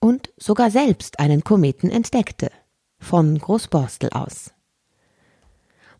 und 0.00 0.32
sogar 0.36 0.70
selbst 0.70 1.18
einen 1.18 1.42
Kometen 1.42 1.90
entdeckte, 1.90 2.50
von 2.98 3.36
Großborstel 3.36 4.10
aus. 4.10 4.52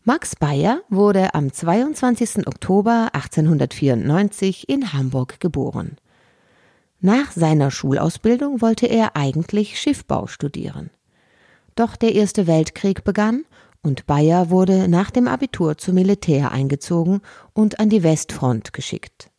Max 0.05 0.35
Bayer 0.35 0.81
wurde 0.89 1.33
am 1.33 1.51
22. 1.51 2.47
Oktober 2.47 3.09
1894 3.11 4.69
in 4.69 4.93
Hamburg 4.93 5.39
geboren. 5.39 5.97
Nach 7.01 7.31
seiner 7.31 7.71
Schulausbildung 7.71 8.61
wollte 8.61 8.85
er 8.85 9.17
eigentlich 9.17 9.79
Schiffbau 9.79 10.27
studieren. 10.27 10.91
Doch 11.75 11.97
der 11.97 12.15
Erste 12.15 12.47
Weltkrieg 12.47 13.03
begann 13.03 13.43
und 13.85 14.07
Bayer 14.07 14.49
wurde 14.49 14.87
nach 14.87 15.11
dem 15.11 15.27
Abitur 15.27 15.77
zum 15.77 15.95
Militär 15.95 16.51
eingezogen 16.51 17.21
und 17.53 17.79
an 17.79 17.89
die 17.89 18.03
Westfront 18.03 18.73
geschickt. 18.73 19.29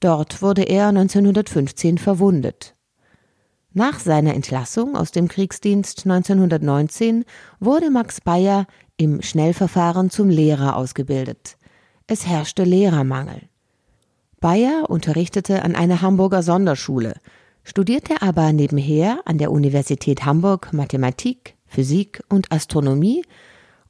Dort 0.00 0.42
wurde 0.42 0.62
er 0.62 0.88
1915 0.88 1.98
verwundet. 1.98 2.74
Nach 3.72 3.98
seiner 3.98 4.34
Entlassung 4.34 4.96
aus 4.96 5.12
dem 5.12 5.28
Kriegsdienst 5.28 6.04
1919 6.04 7.24
wurde 7.60 7.90
Max 7.90 8.20
Bayer 8.20 8.66
im 8.96 9.22
Schnellverfahren 9.22 10.10
zum 10.10 10.28
Lehrer 10.28 10.76
ausgebildet. 10.76 11.56
Es 12.06 12.26
herrschte 12.26 12.64
Lehrermangel. 12.64 13.42
Bayer 14.40 14.90
unterrichtete 14.90 15.62
an 15.62 15.74
einer 15.74 16.02
Hamburger 16.02 16.42
Sonderschule, 16.42 17.14
studierte 17.62 18.20
aber 18.20 18.52
nebenher 18.52 19.20
an 19.24 19.38
der 19.38 19.50
Universität 19.50 20.24
Hamburg 20.24 20.72
Mathematik, 20.72 21.53
Physik 21.74 22.22
und 22.28 22.52
Astronomie, 22.52 23.24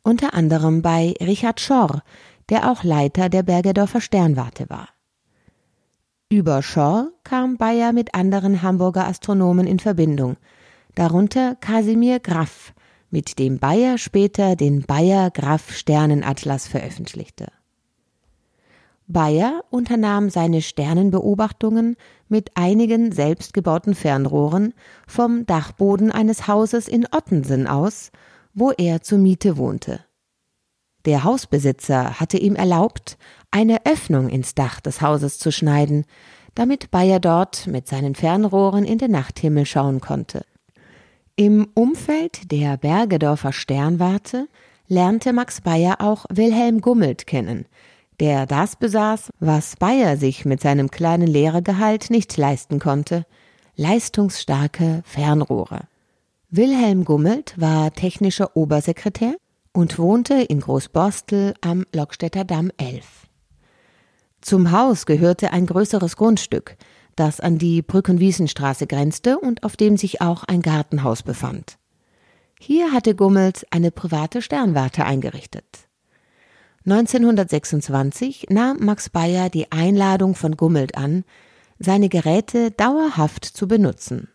unter 0.03 0.33
anderem 0.33 0.81
bei 0.81 1.15
Richard 1.21 1.61
Schorr, 1.61 2.03
der 2.49 2.71
auch 2.71 2.83
Leiter 2.83 3.29
der 3.29 3.43
Bergedorfer 3.43 4.01
Sternwarte 4.01 4.71
war. 4.71 4.89
Über 6.31 6.63
Schorr 6.63 7.11
kam 7.25 7.59
Bayer 7.59 7.93
mit 7.93 8.15
anderen 8.15 8.63
Hamburger 8.63 9.07
Astronomen 9.07 9.67
in 9.67 9.79
Verbindung, 9.79 10.37
darunter 10.95 11.57
Kasimir 11.57 12.21
Graff, 12.21 12.73
mit 13.11 13.39
dem 13.39 13.59
Bayer 13.59 13.99
später 13.99 14.57
den 14.57 14.83
Bayer-Graff-Sternenatlas 14.83 16.67
veröffentlichte. 16.67 17.49
Bayer 19.07 19.65
unternahm 19.71 20.31
seine 20.31 20.63
Sternenbeobachtungen 20.63 21.97
mit 22.29 22.53
einigen 22.57 23.13
selbstgebauten 23.13 23.95
Fernrohren 23.95 24.73
vom 25.07 25.45
Dachboden 25.47 26.11
eines 26.11 26.49
Hauses 26.49 26.89
in 26.89 27.07
Ottensen 27.13 27.67
aus, 27.67 28.11
wo 28.55 28.71
er 28.71 29.03
zur 29.03 29.19
Miete 29.19 29.57
wohnte. 29.57 30.01
Der 31.05 31.23
Hausbesitzer 31.23 32.19
hatte 32.19 32.39
ihm 32.39 32.57
erlaubt, 32.57 33.19
eine 33.51 33.85
Öffnung 33.85 34.31
ins 34.31 34.55
Dach 34.55 34.81
des 34.81 35.03
Hauses 35.03 35.39
zu 35.39 35.53
schneiden, 35.53 36.07
damit 36.55 36.91
Bayer 36.91 37.21
dort 37.21 37.67
mit 37.67 37.87
seinen 37.87 38.15
Fernrohren 38.15 38.85
in 38.85 38.99
den 38.99 39.11
Nachthimmel 39.11 39.67
schauen 39.67 40.01
konnte. 40.01 40.47
Im 41.37 41.69
Umfeld 41.75 42.51
der 42.53 42.79
Bergedorfer 42.79 43.53
Sternwarte 43.53 44.49
lernte 44.87 45.33
Max 45.33 45.61
Bayer 45.61 45.97
auch 46.01 46.25
Wilhelm 46.31 46.81
Gummelt 46.81 47.27
kennen, 47.27 47.67
der 48.21 48.47
das 48.47 48.77
besaß, 48.77 49.33
was 49.41 49.77
Bayer 49.77 50.17
sich 50.17 50.45
mit 50.45 50.61
seinem 50.61 50.91
kleinen 50.91 51.27
Lehrergehalt 51.27 52.11
nicht 52.11 52.37
leisten 52.37 52.79
konnte, 52.79 53.27
leistungsstarke 53.77 55.03
Fernrohre. 55.05 55.89
Wilhelm 56.51 57.05
Gummelt 57.05 57.55
war 57.57 57.93
technischer 57.93 58.57
Obersekretär 58.57 59.35
und 59.73 59.99
wohnte 59.99 60.35
in 60.35 60.61
Großborstel 60.61 61.55
am 61.61 61.85
Lockstädter 61.93 62.45
Damm 62.45 62.71
11. 62.77 63.05
Zum 64.41 64.71
Haus 64.71 65.07
gehörte 65.07 65.53
ein 65.53 65.67
größeres 65.67 66.17
Grundstück, 66.17 66.77
das 67.17 67.41
an 67.41 67.59
die 67.59 67.83
Brückenwiesenstraße 67.83 68.87
grenzte 68.87 69.39
und 69.39 69.65
auf 69.65 69.77
dem 69.77 69.97
sich 69.97 70.21
auch 70.21 70.45
ein 70.45 70.63
Gartenhaus 70.63 71.23
befand. 71.23 71.79
Hier 72.61 72.93
hatte 72.93 73.15
Gummels 73.15 73.65
eine 73.71 73.91
private 73.91 74.43
Sternwarte 74.43 75.05
eingerichtet. 75.05 75.84
1926 76.87 78.49
nahm 78.51 78.77
Max 78.81 79.09
Bayer 79.09 79.49
die 79.49 79.73
Einladung 79.73 80.35
von 80.35 80.55
Gummelt 80.55 80.99
an, 80.99 81.25
seine 81.79 82.11
Geräte 82.11 82.73
dauerhaft 82.73 83.47
zu 83.47 83.67
benutzen. 83.67 84.29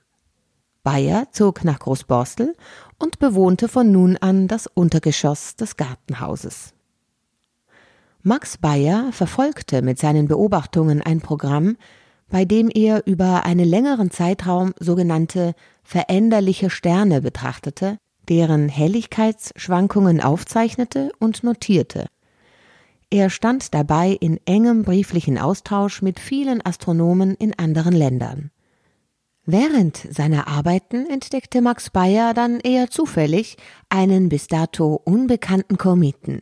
Bayer 0.81 1.27
zog 1.31 1.63
nach 1.63 1.77
Großborstel 1.77 2.55
und 2.97 3.19
bewohnte 3.19 3.67
von 3.67 3.91
nun 3.91 4.17
an 4.17 4.47
das 4.47 4.65
Untergeschoss 4.65 5.57
des 5.57 5.77
Gartenhauses. 5.77 6.73
Max 8.23 8.57
Bayer 8.57 9.11
verfolgte 9.11 9.83
mit 9.83 9.99
seinen 9.99 10.27
Beobachtungen 10.27 11.03
ein 11.03 11.21
Programm, 11.21 11.77
bei 12.29 12.45
dem 12.45 12.69
er 12.73 13.05
über 13.05 13.45
einen 13.45 13.67
längeren 13.67 14.09
Zeitraum 14.09 14.73
sogenannte 14.79 15.53
veränderliche 15.83 16.71
Sterne 16.71 17.21
betrachtete, 17.21 17.97
deren 18.27 18.69
Helligkeitsschwankungen 18.69 20.19
aufzeichnete 20.19 21.11
und 21.19 21.43
notierte. 21.43 22.07
Er 23.11 23.31
stand 23.31 23.73
dabei 23.73 24.11
in 24.19 24.39
engem 24.45 24.83
brieflichen 24.83 25.39
Austausch 25.39 26.03
mit 26.03 26.19
vielen 26.19 26.63
Astronomen 26.63 27.33
in 27.35 27.57
anderen 27.57 27.93
Ländern. 27.93 28.51
Während 29.45 29.97
seiner 29.97 30.47
Arbeiten 30.47 31.07
entdeckte 31.07 31.61
Max 31.61 31.89
Bayer 31.89 32.35
dann 32.35 32.59
eher 32.59 32.91
zufällig 32.91 33.57
einen 33.89 34.29
bis 34.29 34.45
dato 34.45 35.01
unbekannten 35.03 35.77
Kometen, 35.79 36.41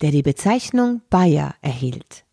der 0.00 0.10
die 0.10 0.22
Bezeichnung 0.22 1.00
Bayer 1.10 1.54
erhielt. 1.62 2.24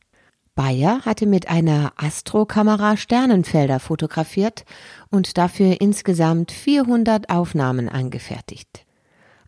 Bayer 0.56 1.06
hatte 1.06 1.28
mit 1.28 1.50
einer 1.50 1.94
Astrokamera 1.98 2.98
Sternenfelder 2.98 3.80
fotografiert 3.80 4.66
und 5.12 5.38
dafür 5.38 5.80
insgesamt 5.82 6.52
400 6.52 7.30
Aufnahmen 7.30 7.90
angefertigt. 7.90 8.87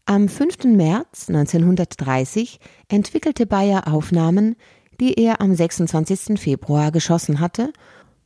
Am 0.09 0.27
5. 0.27 0.63
März 0.63 1.29
1930 1.29 2.59
entwickelte 2.87 3.45
Bayer 3.45 3.87
Aufnahmen, 3.93 4.55
die 4.99 5.13
er 5.13 5.39
am 5.39 5.53
26. 5.53 6.39
Februar 6.39 6.91
geschossen 6.91 7.39
hatte 7.39 7.71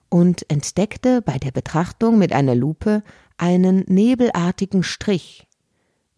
und 0.08 0.50
entdeckte 0.50 1.22
bei 1.22 1.38
der 1.38 1.52
Betrachtung 1.52 2.18
mit 2.18 2.32
einer 2.32 2.56
Lupe 2.56 3.04
einen 3.36 3.84
nebelartigen 3.90 4.82
Strich. 4.82 5.46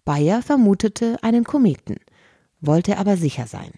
Bayer 0.04 0.44
vermutete 0.44 1.18
einen 1.24 1.46
Kometen, 1.46 1.96
wollte 2.62 3.00
aber 3.00 3.18
sicher 3.18 3.48
sein. 3.48 3.72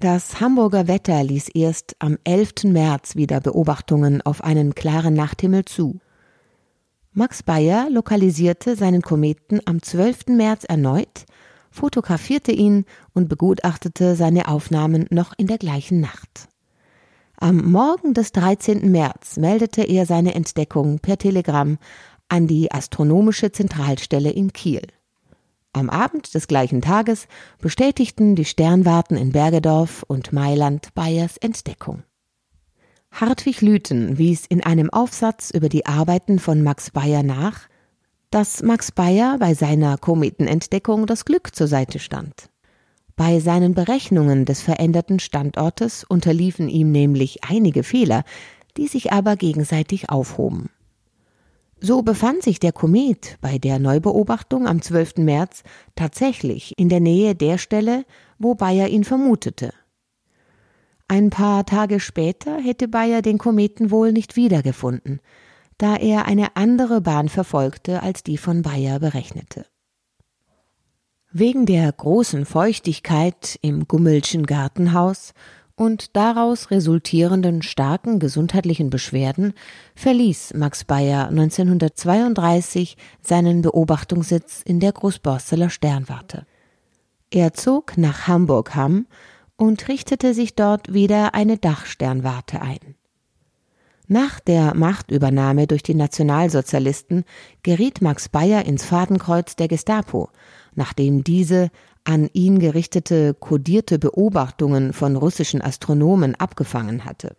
Das 0.00 0.38
Hamburger 0.38 0.86
Wetter 0.86 1.24
ließ 1.24 1.48
erst 1.48 1.96
am 1.98 2.18
11. 2.24 2.64
März 2.64 3.16
wieder 3.16 3.40
Beobachtungen 3.40 4.20
auf 4.20 4.44
einen 4.44 4.74
klaren 4.74 5.14
Nachthimmel 5.14 5.64
zu. 5.64 5.98
Max 7.12 7.42
Bayer 7.42 7.90
lokalisierte 7.90 8.76
seinen 8.76 9.02
Kometen 9.02 9.60
am 9.64 9.82
12. 9.82 10.28
März 10.28 10.62
erneut, 10.62 11.26
fotografierte 11.72 12.52
ihn 12.52 12.84
und 13.14 13.28
begutachtete 13.28 14.14
seine 14.14 14.46
Aufnahmen 14.46 15.06
noch 15.10 15.32
in 15.36 15.48
der 15.48 15.58
gleichen 15.58 15.98
Nacht. 15.98 16.48
Am 17.36 17.68
Morgen 17.72 18.14
des 18.14 18.30
13. 18.30 18.92
März 18.92 19.38
meldete 19.38 19.82
er 19.82 20.06
seine 20.06 20.36
Entdeckung 20.36 21.00
per 21.00 21.18
Telegramm 21.18 21.78
an 22.28 22.46
die 22.46 22.70
Astronomische 22.70 23.50
Zentralstelle 23.50 24.30
in 24.30 24.52
Kiel. 24.52 24.86
Am 25.72 25.90
Abend 25.90 26.32
des 26.34 26.46
gleichen 26.46 26.80
Tages 26.80 27.26
bestätigten 27.58 28.36
die 28.36 28.44
Sternwarten 28.44 29.16
in 29.16 29.32
Bergedorf 29.32 30.04
und 30.06 30.32
Mailand 30.32 30.94
Bayers 30.94 31.38
Entdeckung. 31.38 32.04
Hartwig 33.10 33.60
Lüthen 33.60 34.18
wies 34.18 34.46
in 34.46 34.62
einem 34.62 34.90
Aufsatz 34.90 35.50
über 35.50 35.68
die 35.68 35.86
Arbeiten 35.86 36.38
von 36.38 36.62
Max 36.62 36.90
Bayer 36.90 37.22
nach, 37.22 37.68
dass 38.30 38.62
Max 38.62 38.92
Bayer 38.92 39.36
bei 39.38 39.54
seiner 39.54 39.98
Kometenentdeckung 39.98 41.06
das 41.06 41.24
Glück 41.24 41.54
zur 41.54 41.66
Seite 41.66 41.98
stand. 41.98 42.48
Bei 43.16 43.40
seinen 43.40 43.74
Berechnungen 43.74 44.46
des 44.46 44.62
veränderten 44.62 45.18
Standortes 45.18 46.04
unterliefen 46.04 46.68
ihm 46.68 46.92
nämlich 46.92 47.44
einige 47.44 47.82
Fehler, 47.82 48.24
die 48.76 48.86
sich 48.86 49.12
aber 49.12 49.36
gegenseitig 49.36 50.08
aufhoben. 50.08 50.70
So 51.80 52.02
befand 52.02 52.42
sich 52.42 52.60
der 52.60 52.72
Komet 52.72 53.38
bei 53.40 53.58
der 53.58 53.78
Neubeobachtung 53.78 54.66
am 54.66 54.80
12. 54.80 55.16
März 55.16 55.62
tatsächlich 55.96 56.78
in 56.78 56.88
der 56.88 57.00
Nähe 57.00 57.34
der 57.34 57.58
Stelle, 57.58 58.04
wo 58.38 58.54
Bayer 58.54 58.88
ihn 58.88 59.04
vermutete. 59.04 59.72
Ein 61.10 61.30
paar 61.30 61.66
Tage 61.66 61.98
später 61.98 62.60
hätte 62.60 62.86
Bayer 62.86 63.20
den 63.20 63.36
Kometen 63.36 63.90
wohl 63.90 64.12
nicht 64.12 64.36
wiedergefunden, 64.36 65.18
da 65.76 65.96
er 65.96 66.26
eine 66.26 66.54
andere 66.54 67.00
Bahn 67.00 67.28
verfolgte, 67.28 68.04
als 68.04 68.22
die 68.22 68.38
von 68.38 68.62
Bayer 68.62 69.00
berechnete. 69.00 69.66
Wegen 71.32 71.66
der 71.66 71.90
großen 71.90 72.44
Feuchtigkeit 72.44 73.58
im 73.60 73.88
Gummelschen 73.88 74.46
Gartenhaus 74.46 75.34
und 75.74 76.14
daraus 76.14 76.70
resultierenden 76.70 77.62
starken 77.62 78.20
gesundheitlichen 78.20 78.88
Beschwerden 78.88 79.54
verließ 79.96 80.54
Max 80.54 80.84
Bayer 80.84 81.26
1932 81.26 82.96
seinen 83.20 83.62
Beobachtungssitz 83.62 84.62
in 84.64 84.78
der 84.78 84.92
Großborsteler 84.92 85.70
Sternwarte. 85.70 86.46
Er 87.32 87.52
zog 87.52 87.98
nach 87.98 88.28
Hamburg-Hamm 88.28 89.06
und 89.60 89.88
richtete 89.88 90.32
sich 90.32 90.54
dort 90.54 90.94
wieder 90.94 91.34
eine 91.34 91.58
Dachsternwarte 91.58 92.62
ein. 92.62 92.94
Nach 94.08 94.40
der 94.40 94.74
Machtübernahme 94.74 95.66
durch 95.66 95.82
die 95.82 95.94
Nationalsozialisten 95.94 97.24
geriet 97.62 98.00
Max 98.00 98.30
Bayer 98.30 98.64
ins 98.64 98.86
Fadenkreuz 98.86 99.56
der 99.56 99.68
Gestapo, 99.68 100.30
nachdem 100.74 101.24
diese 101.24 101.68
an 102.04 102.30
ihn 102.32 102.58
gerichtete 102.58 103.34
kodierte 103.34 103.98
Beobachtungen 103.98 104.94
von 104.94 105.14
russischen 105.14 105.60
Astronomen 105.60 106.34
abgefangen 106.36 107.04
hatte. 107.04 107.36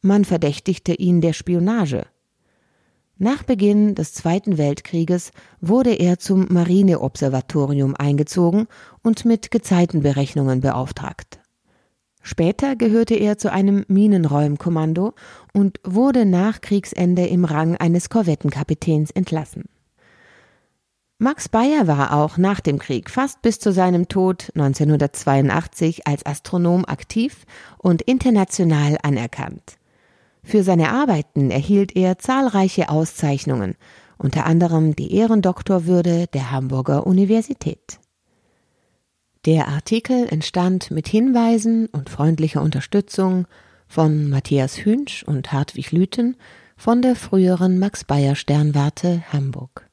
Man 0.00 0.24
verdächtigte 0.24 0.94
ihn 0.94 1.20
der 1.20 1.34
Spionage. 1.34 2.06
Nach 3.20 3.42
Beginn 3.42 3.96
des 3.96 4.14
Zweiten 4.14 4.58
Weltkrieges 4.58 5.32
wurde 5.60 5.92
er 5.92 6.20
zum 6.20 6.46
Marineobservatorium 6.50 7.96
eingezogen 7.96 8.68
und 9.02 9.24
mit 9.24 9.50
Gezeitenberechnungen 9.50 10.60
beauftragt. 10.60 11.40
Später 12.22 12.76
gehörte 12.76 13.16
er 13.16 13.36
zu 13.36 13.50
einem 13.50 13.84
Minenräumkommando 13.88 15.14
und 15.52 15.80
wurde 15.82 16.26
nach 16.26 16.60
Kriegsende 16.60 17.26
im 17.26 17.44
Rang 17.44 17.76
eines 17.76 18.08
Korvettenkapitäns 18.08 19.10
entlassen. 19.10 19.64
Max 21.18 21.48
Bayer 21.48 21.88
war 21.88 22.12
auch 22.12 22.38
nach 22.38 22.60
dem 22.60 22.78
Krieg 22.78 23.10
fast 23.10 23.42
bis 23.42 23.58
zu 23.58 23.72
seinem 23.72 24.06
Tod 24.06 24.52
1982 24.54 26.06
als 26.06 26.24
Astronom 26.24 26.84
aktiv 26.84 27.46
und 27.78 28.02
international 28.02 28.96
anerkannt. 29.02 29.77
Für 30.42 30.62
seine 30.62 30.90
Arbeiten 30.92 31.50
erhielt 31.50 31.96
er 31.96 32.18
zahlreiche 32.18 32.88
Auszeichnungen, 32.88 33.74
unter 34.18 34.46
anderem 34.46 34.96
die 34.96 35.14
Ehrendoktorwürde 35.14 36.26
der 36.26 36.50
Hamburger 36.50 37.06
Universität. 37.06 38.00
Der 39.46 39.68
Artikel 39.68 40.26
entstand 40.28 40.90
mit 40.90 41.08
Hinweisen 41.08 41.86
und 41.86 42.10
freundlicher 42.10 42.60
Unterstützung 42.60 43.46
von 43.86 44.28
Matthias 44.28 44.84
Hünsch 44.84 45.22
und 45.22 45.52
Hartwig 45.52 45.92
Lüthen 45.92 46.36
von 46.76 47.02
der 47.02 47.16
früheren 47.16 47.78
Max 47.78 48.04
Bayer 48.04 48.34
Sternwarte 48.34 49.22
Hamburg. 49.32 49.87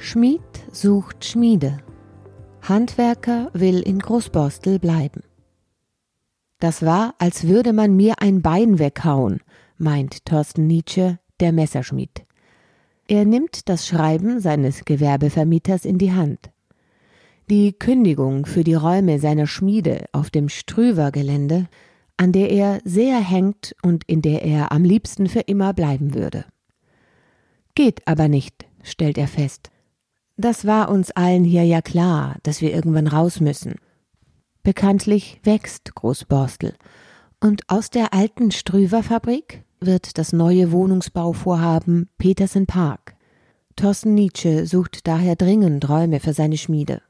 Schmied 0.00 0.40
sucht 0.70 1.24
Schmiede. 1.24 1.78
Handwerker 2.62 3.50
will 3.52 3.80
in 3.80 3.98
Großborstel 3.98 4.78
bleiben. 4.78 5.22
Das 6.60 6.84
war, 6.84 7.14
als 7.18 7.48
würde 7.48 7.72
man 7.72 7.96
mir 7.96 8.22
ein 8.22 8.40
Bein 8.40 8.78
weghauen, 8.78 9.40
meint 9.76 10.24
Thorsten 10.24 10.68
Nietzsche, 10.68 11.18
der 11.40 11.52
Messerschmied. 11.52 12.24
Er 13.08 13.24
nimmt 13.24 13.68
das 13.68 13.88
Schreiben 13.88 14.38
seines 14.38 14.84
Gewerbevermieters 14.84 15.84
in 15.84 15.98
die 15.98 16.12
Hand. 16.12 16.50
Die 17.50 17.72
Kündigung 17.72 18.46
für 18.46 18.62
die 18.62 18.74
Räume 18.74 19.18
seiner 19.18 19.48
Schmiede 19.48 20.04
auf 20.12 20.30
dem 20.30 20.48
Strüver-Gelände, 20.48 21.68
an 22.16 22.30
der 22.30 22.50
er 22.50 22.80
sehr 22.84 23.18
hängt 23.18 23.74
und 23.82 24.04
in 24.04 24.22
der 24.22 24.44
er 24.44 24.70
am 24.70 24.84
liebsten 24.84 25.28
für 25.28 25.40
immer 25.40 25.74
bleiben 25.74 26.14
würde. 26.14 26.44
Geht 27.74 28.06
aber 28.06 28.28
nicht, 28.28 28.66
stellt 28.84 29.18
er 29.18 29.28
fest. 29.28 29.70
Das 30.40 30.66
war 30.66 30.88
uns 30.88 31.10
allen 31.10 31.42
hier 31.42 31.64
ja 31.64 31.82
klar, 31.82 32.36
dass 32.44 32.60
wir 32.60 32.72
irgendwann 32.72 33.08
raus 33.08 33.40
müssen. 33.40 33.74
Bekanntlich 34.62 35.40
wächst 35.42 35.96
Großborstel. 35.96 36.74
Und 37.40 37.62
aus 37.68 37.90
der 37.90 38.14
alten 38.14 38.52
Strüver-Fabrik 38.52 39.64
wird 39.80 40.16
das 40.16 40.32
neue 40.32 40.70
Wohnungsbauvorhaben 40.70 42.08
Petersen 42.18 42.66
Park. 42.66 43.16
Thorsten 43.74 44.14
Nietzsche 44.14 44.64
sucht 44.64 45.08
daher 45.08 45.34
dringend 45.34 45.88
Räume 45.88 46.20
für 46.20 46.32
seine 46.32 46.56
Schmiede. 46.56 47.02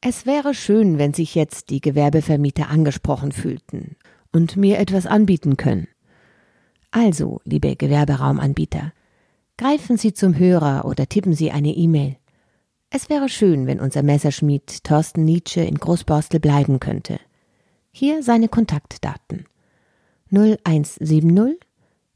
Es 0.00 0.26
wäre 0.26 0.52
schön, 0.52 0.98
wenn 0.98 1.14
sich 1.14 1.36
jetzt 1.36 1.70
die 1.70 1.80
Gewerbevermieter 1.80 2.68
angesprochen 2.70 3.30
fühlten 3.30 3.94
und 4.32 4.56
mir 4.56 4.80
etwas 4.80 5.06
anbieten 5.06 5.56
können. 5.56 5.86
Also, 6.90 7.40
liebe 7.44 7.76
Gewerberaumanbieter, 7.76 8.92
greifen 9.56 9.96
Sie 9.96 10.12
zum 10.12 10.38
Hörer 10.38 10.84
oder 10.84 11.08
tippen 11.08 11.32
Sie 11.32 11.50
eine 11.50 11.72
E-Mail. 11.72 12.16
Es 12.90 13.08
wäre 13.08 13.28
schön, 13.28 13.66
wenn 13.66 13.80
unser 13.80 14.02
Messerschmied 14.02 14.84
Thorsten 14.84 15.24
Nietzsche 15.24 15.60
in 15.60 15.76
Großborstel 15.76 16.40
bleiben 16.40 16.80
könnte. 16.80 17.20
Hier 17.90 18.22
seine 18.22 18.48
Kontaktdaten. 18.48 19.46
0170 20.30 21.58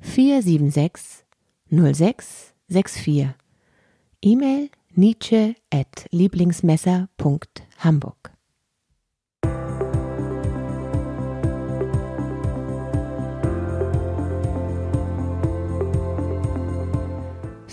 476 0.00 1.24
0664. 1.70 3.28
E-Mail 4.22 4.68
nietzsche 4.94 5.54
at 5.70 6.06
lieblingsmesser.hamburg. 6.10 8.32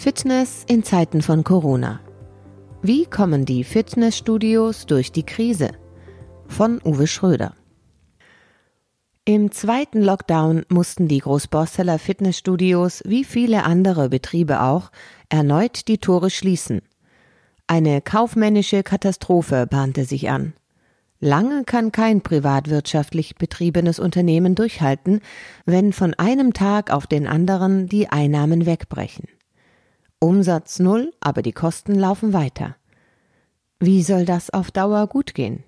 Fitness 0.08 0.64
in 0.70 0.86
Zeiten 0.86 1.22
von 1.22 1.44
Corona. 1.44 2.00
Wie 2.82 3.06
kommen 3.08 3.44
die 3.44 3.66
Fitnessstudios 3.66 4.86
durch 4.86 5.12
die 5.12 5.26
Krise? 5.26 5.72
Von 6.48 6.80
Uwe 6.86 7.08
Schröder. 7.08 7.56
Im 9.26 9.52
zweiten 9.52 10.02
Lockdown 10.02 10.64
mussten 10.70 11.10
die 11.10 11.18
Großborsteller 11.18 12.00
Fitnessstudios, 12.00 13.04
wie 13.06 13.26
viele 13.26 13.66
andere 13.66 14.08
Betriebe 14.08 14.62
auch, 14.62 14.92
erneut 15.28 15.90
die 15.90 15.98
Tore 15.98 16.30
schließen. 16.30 16.82
Eine 17.68 18.00
kaufmännische 18.00 18.84
Katastrophe 18.84 19.68
bahnte 19.68 20.06
sich 20.06 20.30
an. 20.30 20.54
Lange 21.20 21.66
kann 21.66 21.92
kein 21.92 22.22
privatwirtschaftlich 22.22 23.36
betriebenes 23.36 24.00
Unternehmen 24.00 24.56
durchhalten, 24.56 25.20
wenn 25.66 25.92
von 25.92 26.14
einem 26.14 26.54
Tag 26.54 26.92
auf 26.92 27.08
den 27.08 27.28
anderen 27.28 27.90
die 27.90 28.08
Einnahmen 28.08 28.66
wegbrechen. 28.66 29.28
Umsatz 30.20 30.80
null, 30.80 31.14
aber 31.20 31.42
die 31.42 31.52
Kosten 31.52 31.96
laufen 31.96 32.34
weiter. 32.34 32.76
Wie 33.80 34.02
soll 34.02 34.26
das 34.26 34.50
auf 34.50 34.72
Dauer 34.72 35.08
gut 35.08 35.36
gehen? 35.36 35.64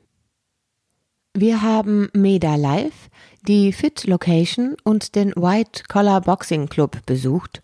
Wir 1.35 1.61
haben 1.61 2.09
Meda 2.13 2.55
Live, 2.55 3.09
die 3.47 3.71
Fit 3.71 4.07
Location 4.07 4.75
und 4.83 5.15
den 5.15 5.31
White 5.35 5.83
Collar 5.87 6.21
Boxing 6.21 6.67
Club 6.67 7.05
besucht, 7.05 7.61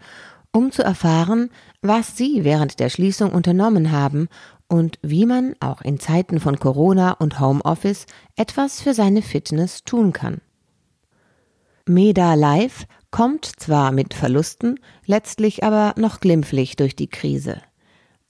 um 0.52 0.71
zu 0.71 0.84
erfahren, 0.84 1.50
was 1.82 2.15
sie 2.15 2.43
während 2.43 2.80
der 2.80 2.89
Schließung 2.89 3.32
unternommen 3.32 3.91
haben 3.91 4.30
und 4.67 5.00
wie 5.02 5.26
man 5.26 5.56
auch 5.60 5.82
in 5.82 6.00
Zeiten 6.00 6.39
von 6.39 6.60
Corona 6.60 7.13
und 7.13 7.39
Homeoffice 7.39 8.06
etwas 8.36 8.82
für 8.82 8.93
seine 8.93 9.24
Fitness 9.24 9.84
tun 9.84 10.13
kann. 10.13 10.41
Meda 11.88 12.36
Live 12.36 12.86
kommt 13.15 13.45
zwar 13.45 13.93
mit 13.93 14.13
Verlusten, 14.13 14.78
letztlich 15.06 15.63
aber 15.63 15.93
noch 15.95 16.19
glimpflich 16.19 16.75
durch 16.75 16.97
die 16.97 17.08
Krise. 17.08 17.62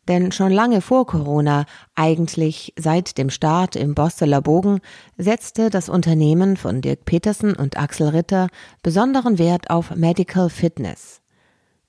Denn 0.08 0.32
schon 0.32 0.52
lange 0.52 0.80
vor 0.80 1.08
Corona, 1.08 1.65
eigentlich 1.95 2.71
seit 2.78 3.17
dem 3.17 3.32
Start 3.32 3.76
im 3.76 3.95
Bosteler 3.95 4.43
Bogen, 4.43 4.82
setzte 5.17 5.71
das 5.71 5.89
Unternehmen 5.89 6.56
von 6.56 6.82
Dirk 6.82 7.04
Petersen 7.06 7.56
und 7.56 7.80
Axel 7.80 8.10
Ritter 8.10 8.48
besonderen 8.84 9.39
Wert 9.39 9.71
auf 9.71 9.95
Medical 9.95 10.52
Fitness. 10.52 11.19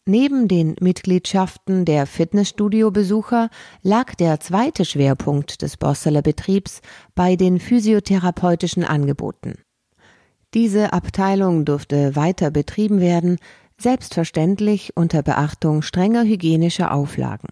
Neben 0.07 0.49
den 0.49 0.75
Mitgliedschaften 0.81 1.85
der 1.85 2.07
Fitnessstudio-Besucher 2.07 3.51
lag 3.83 4.15
der 4.15 4.41
zweite 4.41 4.87
Schwerpunkt 4.87 5.61
des 5.61 5.77
Bosteler 5.77 6.23
Betriebs 6.23 6.81
bei 7.15 7.37
den 7.37 7.61
physiotherapeutischen 7.61 8.85
Angeboten. 8.85 9.66
Diese 10.57 10.95
Abteilung 10.95 11.67
durfte 11.67 12.17
weiter 12.17 12.51
betrieben 12.51 12.99
werden, 12.99 13.37
selbstverständlich 13.77 14.97
unter 14.97 15.23
Beachtung 15.23 15.83
strenger 15.83 16.25
hygienischer 16.25 16.95
Auflagen. 16.95 17.49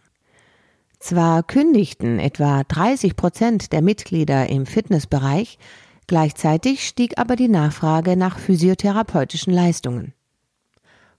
Zwar 1.00 1.42
kündigten 1.42 2.18
etwa 2.18 2.62
30 2.64 3.14
Prozent 3.14 3.74
der 3.74 3.82
Mitglieder 3.82 4.48
im 4.48 4.64
Fitnessbereich, 4.64 5.58
gleichzeitig 6.06 6.88
stieg 6.88 7.18
aber 7.18 7.36
die 7.36 7.48
Nachfrage 7.48 8.16
nach 8.16 8.38
physiotherapeutischen 8.38 9.52
Leistungen. 9.52 10.14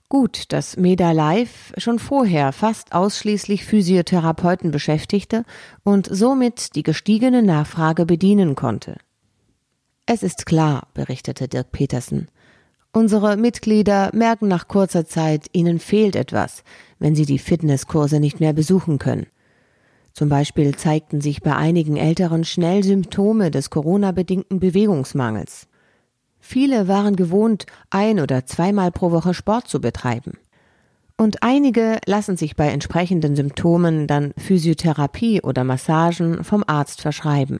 Gut, 0.08 0.52
dass 0.52 0.76
Meda 0.76 1.12
Live 1.12 1.72
schon 1.76 2.00
vorher 2.00 2.50
fast 2.50 2.96
ausschließlich 2.96 3.64
Physiotherapeuten 3.64 4.72
beschäftigte 4.72 5.44
und 5.84 6.08
somit 6.10 6.74
die 6.74 6.82
gestiegene 6.82 7.44
Nachfrage 7.44 8.06
bedienen 8.06 8.56
konnte. 8.56 8.96
Es 10.08 10.22
ist 10.22 10.46
klar, 10.46 10.86
berichtete 10.94 11.48
Dirk 11.48 11.72
Petersen. 11.72 12.28
Unsere 12.92 13.36
Mitglieder 13.36 14.10
merken 14.14 14.46
nach 14.46 14.68
kurzer 14.68 15.04
Zeit, 15.04 15.48
ihnen 15.52 15.80
fehlt 15.80 16.14
etwas, 16.14 16.62
wenn 17.00 17.16
sie 17.16 17.26
die 17.26 17.40
Fitnesskurse 17.40 18.20
nicht 18.20 18.38
mehr 18.38 18.52
besuchen 18.52 18.98
können. 18.98 19.26
Zum 20.12 20.28
Beispiel 20.28 20.76
zeigten 20.76 21.20
sich 21.20 21.42
bei 21.42 21.56
einigen 21.56 21.96
Älteren 21.96 22.44
schnell 22.44 22.84
Symptome 22.84 23.50
des 23.50 23.68
Corona-bedingten 23.68 24.60
Bewegungsmangels. 24.60 25.66
Viele 26.38 26.86
waren 26.86 27.16
gewohnt, 27.16 27.66
ein 27.90 28.20
oder 28.20 28.46
zweimal 28.46 28.92
pro 28.92 29.10
Woche 29.10 29.34
Sport 29.34 29.66
zu 29.66 29.80
betreiben. 29.80 30.38
Und 31.16 31.42
einige 31.42 31.98
lassen 32.06 32.36
sich 32.36 32.54
bei 32.54 32.68
entsprechenden 32.68 33.34
Symptomen 33.34 34.06
dann 34.06 34.32
Physiotherapie 34.38 35.42
oder 35.42 35.64
Massagen 35.64 36.44
vom 36.44 36.62
Arzt 36.64 37.00
verschreiben. 37.00 37.58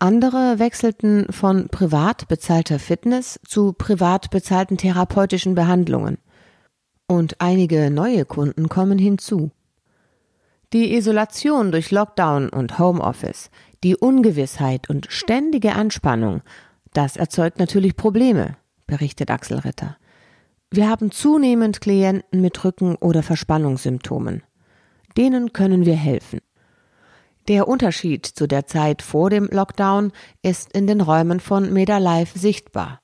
Andere 0.00 0.60
wechselten 0.60 1.26
von 1.30 1.68
privat 1.68 2.28
bezahlter 2.28 2.78
Fitness 2.78 3.40
zu 3.46 3.72
privat 3.72 4.30
bezahlten 4.30 4.76
therapeutischen 4.76 5.56
Behandlungen. 5.56 6.18
Und 7.08 7.40
einige 7.40 7.90
neue 7.90 8.24
Kunden 8.24 8.68
kommen 8.68 8.98
hinzu. 8.98 9.50
Die 10.72 10.94
Isolation 10.94 11.72
durch 11.72 11.90
Lockdown 11.90 12.48
und 12.50 12.78
Homeoffice, 12.78 13.50
die 13.82 13.96
Ungewissheit 13.96 14.88
und 14.88 15.06
ständige 15.08 15.72
Anspannung, 15.74 16.42
das 16.92 17.16
erzeugt 17.16 17.58
natürlich 17.58 17.96
Probleme, 17.96 18.56
berichtet 18.86 19.30
Axel 19.30 19.58
Ritter. 19.58 19.96
Wir 20.70 20.88
haben 20.88 21.10
zunehmend 21.10 21.80
Klienten 21.80 22.40
mit 22.40 22.62
Rücken- 22.62 22.96
oder 22.96 23.22
Verspannungssymptomen. 23.22 24.42
Denen 25.16 25.52
können 25.52 25.86
wir 25.86 25.96
helfen. 25.96 26.40
Der 27.48 27.66
Unterschied 27.66 28.26
zu 28.26 28.46
der 28.46 28.66
Zeit 28.66 29.00
vor 29.00 29.30
dem 29.30 29.48
Lockdown 29.50 30.12
ist 30.42 30.70
in 30.72 30.86
den 30.86 31.00
Räumen 31.00 31.40
von 31.40 31.72
MetaLife 31.72 32.38
sichtbar. 32.38 33.00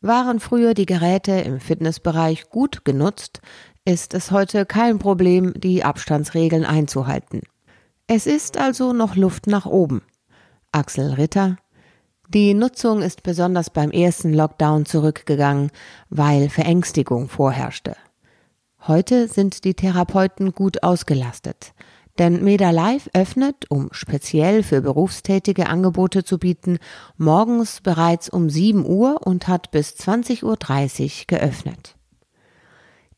Waren 0.00 0.40
früher 0.40 0.74
die 0.74 0.86
Geräte 0.86 1.32
im 1.32 1.60
Fitnessbereich 1.60 2.50
gut 2.50 2.84
genutzt, 2.84 3.40
ist 3.84 4.12
es 4.14 4.32
heute 4.32 4.66
kein 4.66 4.98
Problem, 4.98 5.54
die 5.56 5.84
Abstandsregeln 5.84 6.64
einzuhalten. 6.64 7.42
Es 8.08 8.26
ist 8.26 8.58
also 8.58 8.92
noch 8.92 9.14
Luft 9.14 9.46
nach 9.46 9.66
oben. 9.66 10.02
Axel 10.72 11.12
Ritter 11.12 11.56
Die 12.28 12.54
Nutzung 12.54 13.02
ist 13.02 13.22
besonders 13.22 13.70
beim 13.70 13.92
ersten 13.92 14.34
Lockdown 14.34 14.84
zurückgegangen, 14.84 15.70
weil 16.10 16.48
Verängstigung 16.48 17.28
vorherrschte. 17.28 17.96
Heute 18.88 19.28
sind 19.28 19.62
die 19.62 19.74
Therapeuten 19.74 20.50
gut 20.50 20.82
ausgelastet. 20.82 21.72
Denn 22.18 22.42
MetaLife 22.42 23.10
öffnet, 23.12 23.70
um 23.70 23.88
speziell 23.92 24.62
für 24.62 24.80
Berufstätige 24.80 25.68
Angebote 25.68 26.24
zu 26.24 26.38
bieten, 26.38 26.78
morgens 27.18 27.80
bereits 27.82 28.30
um 28.30 28.48
7 28.48 28.86
Uhr 28.86 29.26
und 29.26 29.48
hat 29.48 29.70
bis 29.70 29.90
20.30 29.90 30.44
Uhr 30.44 31.26
geöffnet. 31.26 31.96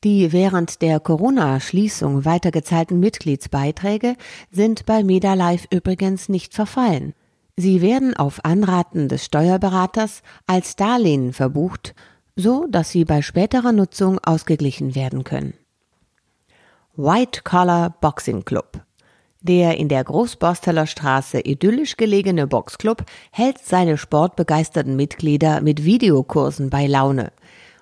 Die 0.05 0.33
während 0.33 0.81
der 0.83 1.01
Corona-Schließung 1.01 2.25
weitergezahlten 2.25 3.01
Mitgliedsbeiträge 3.01 4.15
sind 4.51 4.87
bei 4.87 5.03
MediaLife 5.03 5.67
übrigens 5.71 6.29
nicht 6.29 6.55
verfallen. 6.55 7.15
Sie 7.57 7.83
werden 7.83 8.17
auf 8.17 8.45
Anraten 8.45 9.09
des 9.09 9.25
Steuerberaters 9.25 10.23
als 10.47 10.77
Darlehen 10.77 11.33
verbucht, 11.33 11.97
so 12.37 12.67
dass 12.69 12.91
sie 12.91 13.05
bei 13.05 13.23
späterer 13.23 13.73
Nutzung 13.73 14.21
ausgeglichen 14.21 14.95
werden 14.95 15.25
können. 15.25 15.55
White 16.95 17.43
Collar 17.43 17.91
Boxing 18.01 18.45
Club 18.45 18.85
der 19.41 19.77
in 19.77 19.89
der 19.89 20.03
Großborsteler 20.05 20.87
Straße 20.87 21.41
idyllisch 21.41 21.97
gelegene 21.97 22.47
Boxclub 22.47 23.05
hält 23.31 23.59
seine 23.59 23.97
sportbegeisterten 23.97 24.97
Mitglieder 24.97 25.61
mit 25.61 25.85
Videokursen 25.85 26.71
bei 26.71 26.87
Laune. 26.87 27.33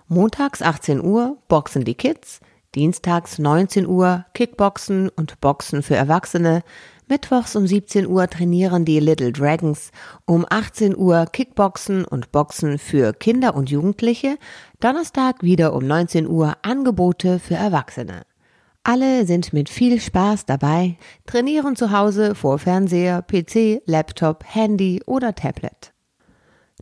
Montags 0.08 0.62
18 0.62 1.02
Uhr 1.02 1.38
boxen 1.48 1.84
die 1.84 1.94
Kids, 1.94 2.40
dienstags 2.74 3.38
19 3.38 3.86
Uhr 3.86 4.26
Kickboxen 4.34 5.08
und 5.08 5.40
Boxen 5.40 5.82
für 5.82 5.96
Erwachsene, 5.96 6.62
mittwochs 7.08 7.56
um 7.56 7.66
17 7.66 8.06
Uhr 8.06 8.28
trainieren 8.28 8.84
die 8.84 9.00
Little 9.00 9.32
Dragons, 9.32 9.90
um 10.26 10.44
18 10.48 10.96
Uhr 10.96 11.26
Kickboxen 11.26 12.04
und 12.04 12.30
Boxen 12.32 12.78
für 12.78 13.12
Kinder 13.14 13.54
und 13.54 13.70
Jugendliche, 13.70 14.36
Donnerstag 14.78 15.42
wieder 15.42 15.72
um 15.72 15.86
19 15.86 16.28
Uhr 16.28 16.56
Angebote 16.62 17.38
für 17.38 17.54
Erwachsene. 17.54 18.22
Alle 18.88 19.26
sind 19.26 19.52
mit 19.52 19.68
viel 19.68 20.00
Spaß 20.00 20.46
dabei, 20.46 20.96
trainieren 21.26 21.74
zu 21.74 21.90
Hause 21.90 22.36
vor 22.36 22.60
Fernseher, 22.60 23.20
PC, 23.20 23.82
Laptop, 23.84 24.44
Handy 24.46 25.02
oder 25.06 25.34
Tablet. 25.34 25.92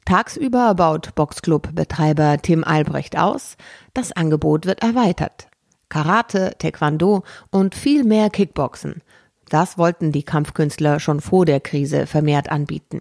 Tagsüber 0.05 0.75
baut 0.75 1.15
Boxclub-Betreiber 1.15 2.37
Tim 2.43 2.63
Albrecht 2.63 3.17
aus, 3.17 3.57
das 3.95 4.13
Angebot 4.13 4.67
wird 4.67 4.83
erweitert. 4.83 5.49
Karate, 5.89 6.53
Taekwondo 6.59 7.23
und 7.51 7.75
viel 7.75 8.05
mehr 8.05 8.29
Kickboxen. 8.29 9.01
Das 9.49 9.79
wollten 9.79 10.13
die 10.13 10.25
Kampfkünstler 10.25 11.01
schon 11.01 11.23
vor 11.23 11.47
der 11.47 11.61
Krise 11.61 12.07
vermehrt 12.07 12.53
anbieten. 12.53 13.01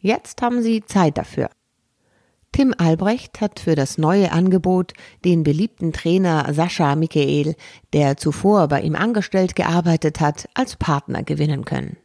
Jetzt 0.00 0.42
haben 0.42 0.60
sie 0.60 0.84
Zeit 0.84 1.18
dafür. 1.18 1.50
Tim 2.52 2.74
Albrecht 2.76 3.40
hat 3.40 3.60
für 3.60 3.74
das 3.74 3.96
neue 3.96 4.32
Angebot 4.32 4.92
den 5.24 5.44
beliebten 5.44 5.92
Trainer 5.92 6.52
Sascha 6.52 6.96
Michael, 6.96 7.54
der 7.92 8.16
zuvor 8.16 8.68
bei 8.68 8.82
ihm 8.82 8.96
angestellt 8.96 9.54
gearbeitet 9.54 10.20
hat, 10.20 10.48
als 10.54 10.76
Partner 10.76 11.22
gewinnen 11.22 11.64
können. 11.64 11.96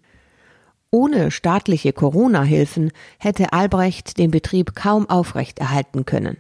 Ohne 0.92 1.32
staatliche 1.32 1.94
Corona-Hilfen 1.94 2.92
hätte 3.20 3.54
Albrecht 3.54 4.18
den 4.18 4.32
Betrieb 4.32 4.76
kaum 4.76 5.10
aufrechterhalten 5.10 6.06
können. 6.06 6.38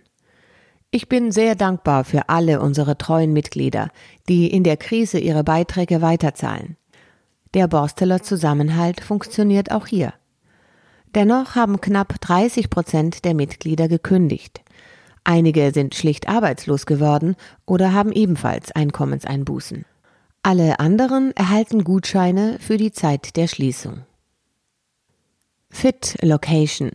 Ich 0.91 1.09
bin 1.09 1.31
sehr 1.31 1.55
dankbar 1.55 2.05
für 2.05 2.29
alle 2.29 2.61
unsere 2.61 2.97
treuen 2.97 3.33
Mitglieder, 3.33 3.89
die 4.29 4.47
in 4.49 4.63
der 4.63 4.77
Krise 4.77 5.19
ihre 5.19 5.43
Beiträge 5.43 6.01
weiterzahlen. 6.01 6.77
Der 7.53 7.67
Borsteler 7.67 8.21
Zusammenhalt 8.21 9.01
funktioniert 9.01 9.71
auch 9.71 9.87
hier. 9.87 10.13
Dennoch 11.15 11.55
haben 11.55 11.81
knapp 11.81 12.19
30 12.21 12.69
Prozent 12.69 13.25
der 13.25 13.33
Mitglieder 13.33 13.87
gekündigt. 13.87 14.61
Einige 15.23 15.71
sind 15.71 15.95
schlicht 15.95 16.29
arbeitslos 16.29 16.85
geworden 16.85 17.35
oder 17.65 17.93
haben 17.93 18.11
ebenfalls 18.11 18.71
Einkommenseinbußen. 18.71 19.85
Alle 20.43 20.79
anderen 20.79 21.35
erhalten 21.35 21.83
Gutscheine 21.83 22.57
für 22.59 22.77
die 22.77 22.91
Zeit 22.91 23.35
der 23.35 23.47
Schließung. 23.47 24.01
Fit 25.71 26.17
Location 26.21 26.91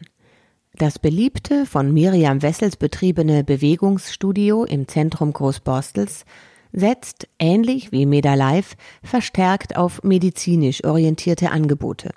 das 0.81 0.99
beliebte, 0.99 1.67
von 1.67 1.93
Miriam 1.93 2.41
Wessels 2.41 2.77
betriebene 2.77 3.45
Bewegungsstudio 3.45 4.65
im 4.65 4.89
Zentrum 4.89 5.33
Großborstels 5.33 6.25
setzt, 6.73 7.29
ähnlich 7.39 7.93
wie 7.93 8.07
MetaLife, 8.07 8.77
verstärkt 9.03 9.77
auf 9.77 10.03
medizinisch 10.05 10.83
orientierte 10.85 11.51
Angebote. 11.51 12.13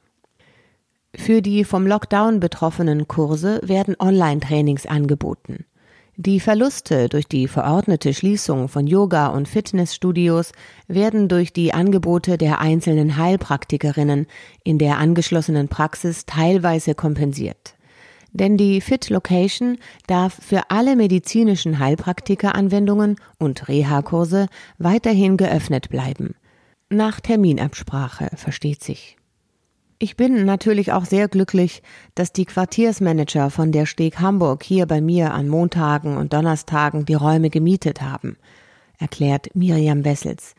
Für 1.16 1.42
die 1.42 1.64
vom 1.64 1.86
Lockdown 1.86 2.40
betroffenen 2.40 3.08
Kurse 3.08 3.60
werden 3.64 3.96
Online-Trainings 4.00 4.86
angeboten. 4.86 5.66
Die 6.16 6.40
Verluste 6.40 7.10
durch 7.10 7.28
die 7.28 7.48
verordnete 7.48 8.14
Schließung 8.14 8.68
von 8.68 8.86
Yoga- 8.86 9.28
und 9.28 9.48
Fitnessstudios 9.48 10.52
werden 10.88 11.28
durch 11.28 11.54
die 11.54 11.74
Angebote 11.74 12.38
der 12.38 12.60
einzelnen 12.60 13.18
Heilpraktikerinnen 13.18 14.28
in 14.64 14.78
der 14.78 15.00
angeschlossenen 15.00 15.70
Praxis 15.70 16.26
teilweise 16.26 16.94
kompensiert. 16.94 17.76
Denn 18.32 18.58
die 18.58 18.82
Fit 18.82 19.10
Location 19.10 19.78
darf 20.08 20.38
für 20.40 20.70
alle 20.70 20.96
medizinischen 20.96 21.80
Heilpraktikeranwendungen 21.80 23.16
und 23.40 23.68
Reha-Kurse 23.68 24.48
weiterhin 24.78 25.38
geöffnet 25.38 25.90
bleiben. 25.90 26.36
Nach 26.90 27.20
Terminabsprache, 27.20 28.30
versteht 28.36 28.84
sich. 28.84 29.18
Ich 30.04 30.18
bin 30.18 30.44
natürlich 30.44 30.92
auch 30.92 31.06
sehr 31.06 31.30
glücklich, 31.30 31.82
dass 32.14 32.34
die 32.34 32.44
Quartiersmanager 32.44 33.50
von 33.50 33.72
der 33.72 33.86
Steg 33.86 34.20
Hamburg 34.20 34.62
hier 34.62 34.86
bei 34.86 35.00
mir 35.00 35.34
an 35.34 35.48
Montagen 35.48 36.18
und 36.18 36.34
Donnerstagen 36.34 37.06
die 37.06 37.14
Räume 37.14 37.50
gemietet 37.50 38.02
haben, 38.02 38.36
erklärt 39.00 39.56
Miriam 39.56 40.04
Wessels. 40.04 40.56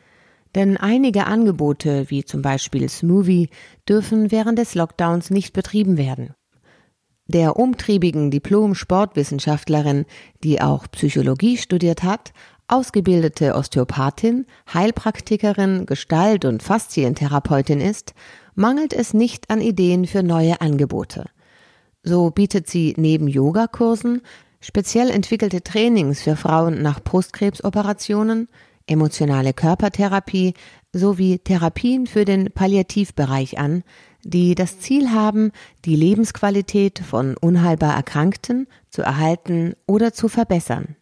Denn 0.55 0.77
einige 0.77 1.27
Angebote, 1.27 2.09
wie 2.09 2.25
zum 2.25 2.41
Beispiel 2.41 2.89
Smoothie, 2.89 3.49
dürfen 3.87 4.31
während 4.31 4.57
des 4.57 4.73
Lockdowns 4.73 5.29
nicht 5.29 5.53
betrieben 5.53 5.95
werden. 5.95 6.33
Der 7.27 7.55
umtriebigen 7.55 8.31
Diplom-Sportwissenschaftlerin, 8.31 10.05
die 10.43 10.59
auch 10.59 10.87
Psychologie 10.89 11.57
studiert 11.57 12.01
hat, 12.01 12.33
ausgebildete 12.67 13.53
Osteopathin, 13.53 14.47
Heilpraktikerin, 14.73 15.85
Gestalt- 15.85 16.45
und 16.45 16.63
Faszientherapeutin 16.63 17.79
ist 17.79 18.15
mangelt 18.55 18.93
es 18.93 19.13
nicht 19.13 19.49
an 19.49 19.61
Ideen 19.61 20.07
für 20.07 20.23
neue 20.23 20.61
Angebote. 20.61 21.25
So 22.03 22.31
bietet 22.31 22.67
sie 22.67 22.93
neben 22.97 23.27
Yogakursen 23.27 24.21
speziell 24.59 25.11
entwickelte 25.11 25.61
Trainings 25.61 26.21
für 26.21 26.35
Frauen 26.35 26.81
nach 26.81 26.99
Brustkrebsoperationen, 26.99 28.47
emotionale 28.87 29.53
Körpertherapie 29.53 30.53
sowie 30.91 31.39
Therapien 31.39 32.07
für 32.07 32.25
den 32.25 32.51
Palliativbereich 32.51 33.59
an, 33.59 33.83
die 34.23 34.55
das 34.55 34.79
Ziel 34.79 35.11
haben, 35.11 35.51
die 35.83 35.95
Lebensqualität 35.95 36.99
von 36.99 37.37
unheilbar 37.37 37.95
Erkrankten 37.95 38.67
zu 38.89 39.03
erhalten 39.03 39.73
oder 39.85 40.13
zu 40.13 40.29
verbessern. 40.29 40.95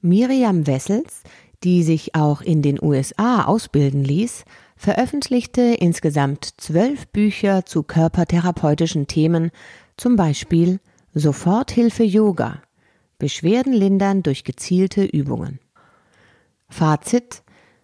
Miriam 0.00 0.66
Wessels, 0.66 1.22
die 1.62 1.82
sich 1.82 2.14
auch 2.14 2.40
in 2.40 2.62
den 2.62 2.82
USA 2.82 3.44
ausbilden 3.44 4.02
ließ, 4.02 4.44
veröffentlichte 4.80 5.60
insgesamt 5.60 6.54
zwölf 6.56 7.06
Bücher 7.08 7.66
zu 7.66 7.82
körpertherapeutischen 7.82 9.06
Themen, 9.06 9.50
zum 9.98 10.16
Beispiel 10.16 10.80
Soforthilfe 11.12 12.02
Yoga, 12.02 12.62
Beschwerden 13.18 13.74
lindern 13.74 14.22
durch 14.22 14.42
gezielte 14.42 15.04
Übungen. 15.04 15.60
Fazit 16.70 17.42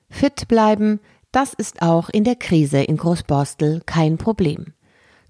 Fit 0.08 0.48
bleiben, 0.48 1.00
das 1.32 1.52
ist 1.52 1.82
auch 1.82 2.08
in 2.08 2.24
der 2.24 2.36
Krise 2.36 2.78
in 2.78 2.96
Großborstel 2.96 3.82
kein 3.84 4.16
Problem. 4.16 4.72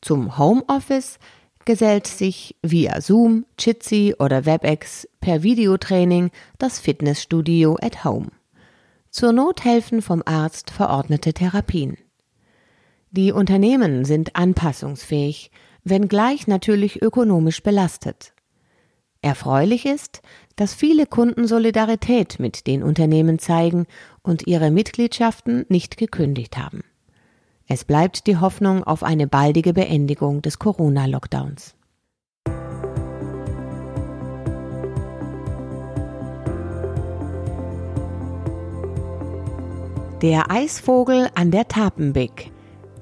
Zum 0.01 0.39
Homeoffice 0.39 1.19
gesellt 1.65 2.07
sich 2.07 2.55
via 2.63 3.01
Zoom, 3.01 3.45
Jitsi 3.59 4.15
oder 4.21 4.47
WebEx 4.47 5.09
per 5.21 5.43
Videotraining 5.43 6.31
das 6.59 6.79
Fitnessstudio 6.79 7.77
at 7.83 8.05
Home. 8.05 8.29
Zur 9.17 9.33
Not 9.33 9.65
helfen 9.65 10.03
vom 10.03 10.23
Arzt 10.27 10.71
verordnete 10.71 11.33
Therapien. 11.33 11.97
Die 13.11 13.33
Unternehmen 13.33 14.05
sind 14.05 14.37
anpassungsfähig, 14.37 15.51
wenngleich 15.85 16.47
natürlich 16.49 17.01
ökonomisch 17.01 17.63
belastet. 17.63 18.35
Erfreulich 19.23 19.87
ist, 19.87 20.21
dass 20.57 20.75
viele 20.75 21.07
Kunden 21.07 21.47
Solidarität 21.47 22.39
mit 22.39 22.67
den 22.67 22.83
Unternehmen 22.83 23.39
zeigen 23.39 23.87
und 24.23 24.47
ihre 24.47 24.71
Mitgliedschaften 24.71 25.65
nicht 25.71 25.97
gekündigt 25.97 26.59
haben. 26.59 26.85
Es 27.67 27.87
bleibt 27.87 28.27
die 28.27 28.37
Hoffnung 28.37 28.85
auf 28.85 29.03
eine 29.03 29.27
baldige 29.27 29.73
Beendigung 29.73 30.43
des 30.43 30.59
Corona-Lockdowns. 30.59 31.75
Der 40.23 40.51
Eisvogel 40.51 41.29
an 41.35 41.51
der 41.51 41.69
Tapenbeck. 41.69 42.51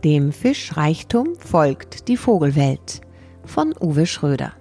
Dem 0.03 0.33
Fischreichtum 0.33 1.37
folgt 1.39 2.09
die 2.09 2.17
Vogelwelt 2.17 3.03
von 3.45 3.73
Uwe 3.81 4.05
Schröder. 4.05 4.55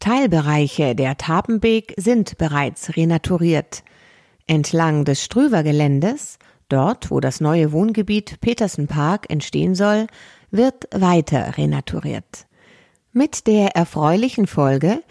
Teilbereiche 0.00 0.94
der 0.94 1.16
Tapenbeek 1.16 1.94
sind 1.96 2.36
bereits 2.36 2.94
renaturiert. 2.94 3.84
Entlang 4.46 5.06
des 5.06 5.24
Ströver-Geländes, 5.24 6.38
dort 6.68 7.10
wo 7.10 7.20
das 7.20 7.40
neue 7.40 7.72
Wohngebiet 7.72 8.42
Petersenpark 8.42 9.30
entstehen 9.30 9.74
soll, 9.74 10.08
wird 10.50 10.88
weiter 10.92 11.56
renaturiert. 11.56 12.46
Mit 13.14 13.46
der 13.46 13.76
erfreulichen 13.76 14.46
Folge, 14.46 15.02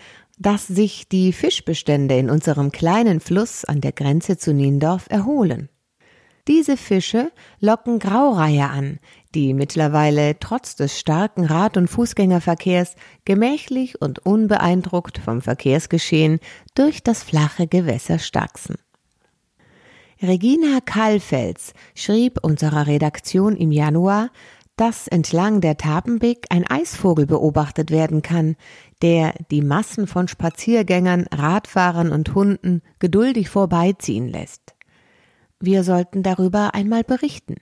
dass 0.42 0.66
sich 0.66 1.08
die 1.08 1.34
Fischbestände 1.34 2.18
in 2.18 2.30
unserem 2.30 2.72
kleinen 2.72 3.20
Fluss 3.20 3.64
an 3.64 3.80
der 3.80 3.92
Grenze 3.92 4.38
zu 4.38 4.54
Niendorf 4.54 5.06
erholen. 5.10 5.70
Diese 6.48 6.78
Fische 6.78 7.32
locken 7.60 8.00
Graureiher 8.00 8.72
an, 8.72 8.98
die 9.36 9.54
mittlerweile 9.54 10.40
trotz 10.40 10.76
des 10.76 11.00
starken 11.00 11.46
Rad- 11.46 11.78
und 11.78 11.88
Fußgängerverkehrs 11.88 12.96
gemächlich 13.24 14.02
und 14.02 14.26
unbeeindruckt 14.26 15.20
vom 15.20 15.44
Verkehrsgeschehen 15.44 16.40
durch 16.74 17.04
das 17.04 17.22
flache 17.22 17.68
Gewässer 17.68 18.18
stachsen. 18.18 18.76
Regina 20.24 20.80
Kalfels 20.84 21.74
schrieb 21.94 22.40
unserer 22.44 22.88
Redaktion 22.88 23.56
im 23.56 23.72
Januar, 23.72 24.30
dass 24.82 25.08
entlang 25.08 25.62
der 25.62 25.78
Tapenbeek 25.78 26.48
ein 26.50 26.66
Eisvogel 26.66 27.28
beobachtet 27.28 27.92
werden 27.92 28.24
kann, 28.24 28.56
der 29.04 29.36
die 29.52 29.62
Massen 29.62 30.08
von 30.08 30.28
Spaziergängern, 30.28 31.28
Radfahrern 31.32 32.12
und 32.12 32.34
Hunden 32.34 32.82
geduldig 32.98 33.48
vorbeiziehen 33.48 34.28
lässt. 34.28 34.74
Wir 35.60 35.84
sollten 35.84 36.24
darüber 36.24 36.74
einmal 36.74 37.04
berichten. 37.04 37.58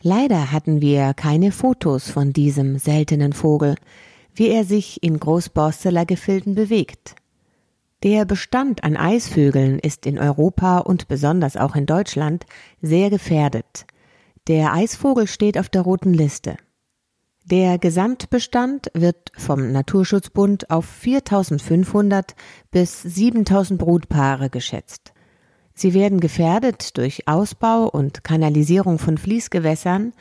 Leider 0.00 0.50
hatten 0.50 0.80
wir 0.80 1.12
keine 1.12 1.52
Fotos 1.52 2.08
von 2.08 2.32
diesem 2.32 2.78
seltenen 2.78 3.34
Vogel, 3.34 3.74
wie 4.34 4.48
er 4.48 4.64
sich 4.64 5.02
in 5.02 5.20
Großborsteler 5.20 6.06
Gefilden 6.06 6.54
bewegt. 6.54 7.16
Der 8.02 8.24
Bestand 8.24 8.82
an 8.82 8.96
Eisvögeln 8.96 9.78
ist 9.78 10.06
in 10.06 10.18
Europa 10.18 10.78
und 10.78 11.06
besonders 11.06 11.58
auch 11.58 11.76
in 11.76 11.84
Deutschland 11.84 12.46
sehr 12.80 13.10
gefährdet. 13.10 13.84
Der 14.48 14.72
Eisvogel 14.72 15.26
steht 15.26 15.58
auf 15.58 15.68
der 15.68 15.82
roten 15.82 16.14
Liste. 16.14 16.56
Der 17.44 17.78
Gesamtbestand 17.78 18.90
wird 18.94 19.32
vom 19.36 19.72
Naturschutzbund 19.72 20.70
auf 20.70 20.84
4500 20.84 22.34
bis 22.70 23.02
7000 23.02 23.78
Brutpaare 23.78 24.50
geschätzt. 24.50 25.12
Sie 25.74 25.94
werden 25.94 26.20
gefährdet 26.20 26.96
durch 26.98 27.26
Ausbau 27.26 27.88
und 27.88 28.22
Kanalisierung 28.22 28.98
von 28.98 29.18
Fließgewässern, 29.18 30.12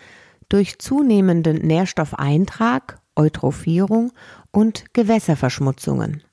durch 0.48 0.80
zunehmenden 0.80 1.58
Nährstoffeintrag, 1.58 3.00
Eutrophierung 3.16 4.12
und 4.52 4.94
Gewässerverschmutzungen. 4.94 6.24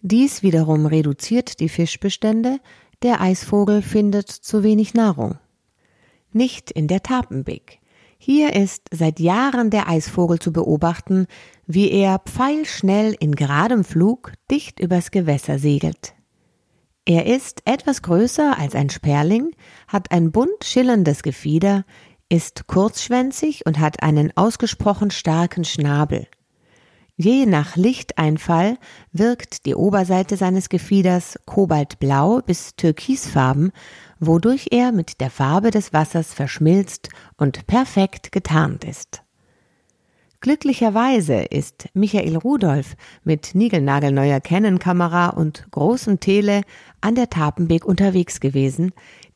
Dies 0.00 0.42
wiederum 0.42 0.86
reduziert 0.86 1.60
die 1.60 1.68
Fischbestände, 1.68 2.58
der 3.02 3.20
Eisvogel 3.20 3.82
findet 3.82 4.30
zu 4.30 4.62
wenig 4.62 4.94
Nahrung. 4.94 5.38
Nicht 6.32 6.70
in 6.70 6.86
der 6.86 7.02
Tapenbeek. 7.02 7.80
Hier 8.18 8.54
ist 8.54 8.82
seit 8.92 9.18
Jahren 9.18 9.70
der 9.70 9.88
Eisvogel 9.88 10.38
zu 10.38 10.52
beobachten, 10.52 11.26
wie 11.66 11.90
er 11.90 12.18
pfeilschnell 12.18 13.16
in 13.18 13.34
geradem 13.34 13.82
Flug 13.82 14.34
dicht 14.50 14.78
übers 14.78 15.10
Gewässer 15.10 15.58
segelt. 15.58 16.14
Er 17.06 17.26
ist 17.26 17.62
etwas 17.64 18.02
größer 18.02 18.58
als 18.58 18.74
ein 18.74 18.90
Sperling, 18.90 19.50
hat 19.88 20.12
ein 20.12 20.30
bunt 20.30 20.64
schillerndes 20.64 21.22
Gefieder, 21.22 21.84
ist 22.28 22.66
kurzschwänzig 22.66 23.66
und 23.66 23.80
hat 23.80 24.02
einen 24.02 24.36
ausgesprochen 24.36 25.10
starken 25.10 25.64
Schnabel. 25.64 26.28
Je 27.16 27.44
nach 27.44 27.76
Lichteinfall 27.76 28.78
wirkt 29.12 29.66
die 29.66 29.74
Oberseite 29.74 30.36
seines 30.36 30.68
Gefieders 30.68 31.38
kobaltblau 31.44 32.40
bis 32.40 32.76
türkisfarben, 32.76 33.72
wodurch 34.20 34.68
er 34.70 34.92
mit 34.92 35.20
der 35.20 35.30
Farbe 35.30 35.70
des 35.70 35.92
Wassers 35.92 36.32
verschmilzt 36.32 37.08
und 37.36 37.66
perfekt 37.66 38.30
getarnt 38.30 38.84
ist. 38.84 39.22
Glücklicherweise 40.42 41.42
ist 41.42 41.88
Michael 41.92 42.36
Rudolph 42.36 42.96
mit 43.24 43.54
niegelnagelneuer 43.54 44.40
Canon-Kamera 44.40 45.30
und 45.30 45.66
großem 45.70 46.20
Tele 46.20 46.62
an 47.02 47.14
der 47.14 47.28
Tapenbeek 47.28 47.84
unterwegs 47.84 48.40
gewesen, 48.40 48.92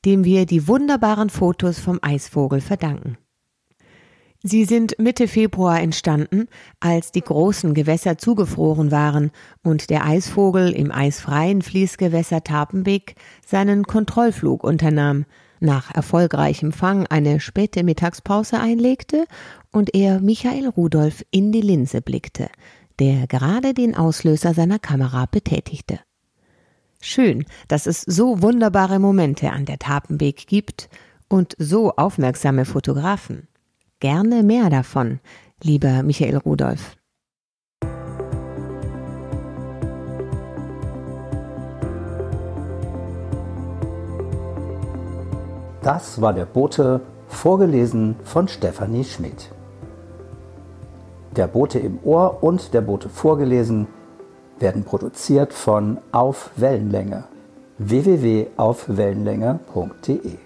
dem 0.06 0.24
wir 0.24 0.46
die 0.46 0.66
wunderbaren 0.66 1.28
Fotos 1.28 1.78
vom 1.78 1.98
Eisvogel 2.00 2.62
verdanken. 2.62 3.18
Sie 4.46 4.66
sind 4.66 4.98
Mitte 4.98 5.26
Februar 5.26 5.80
entstanden, 5.80 6.48
als 6.78 7.12
die 7.12 7.22
großen 7.22 7.72
Gewässer 7.72 8.18
zugefroren 8.18 8.90
waren 8.90 9.30
und 9.62 9.88
der 9.88 10.04
Eisvogel 10.04 10.70
im 10.70 10.92
eisfreien 10.92 11.62
Fließgewässer 11.62 12.44
Tapenbeek 12.44 13.14
seinen 13.46 13.84
Kontrollflug 13.84 14.62
unternahm, 14.62 15.24
nach 15.60 15.94
erfolgreichem 15.94 16.72
Fang 16.72 17.06
eine 17.06 17.40
späte 17.40 17.82
Mittagspause 17.84 18.60
einlegte 18.60 19.24
und 19.72 19.94
er 19.94 20.20
Michael 20.20 20.68
Rudolph 20.68 21.24
in 21.30 21.50
die 21.50 21.62
Linse 21.62 22.02
blickte, 22.02 22.50
der 22.98 23.26
gerade 23.26 23.72
den 23.72 23.96
Auslöser 23.96 24.52
seiner 24.52 24.78
Kamera 24.78 25.24
betätigte. 25.24 26.00
Schön, 27.00 27.46
dass 27.68 27.86
es 27.86 28.02
so 28.02 28.42
wunderbare 28.42 28.98
Momente 28.98 29.52
an 29.52 29.64
der 29.64 29.78
Tapenbeek 29.78 30.46
gibt 30.46 30.90
und 31.30 31.54
so 31.58 31.92
aufmerksame 31.96 32.66
Fotografen. 32.66 33.48
Gerne 34.04 34.42
mehr 34.42 34.68
davon, 34.68 35.20
lieber 35.62 36.02
Michael 36.02 36.36
Rudolph. 36.36 36.98
Das 45.80 46.20
war 46.20 46.34
der 46.34 46.44
Bote, 46.44 47.00
vorgelesen 47.28 48.16
von 48.24 48.46
Stefanie 48.46 49.04
Schmidt. 49.04 49.50
Der 51.34 51.46
Bote 51.46 51.78
im 51.78 51.98
Ohr 52.04 52.42
und 52.42 52.74
der 52.74 52.82
Bote 52.82 53.08
vorgelesen 53.08 53.86
werden 54.58 54.84
produziert 54.84 55.54
von 55.54 55.96
Auf 56.12 56.50
Wellenlänge 56.56 57.24
www.aufwellenlänge.de 57.78 60.43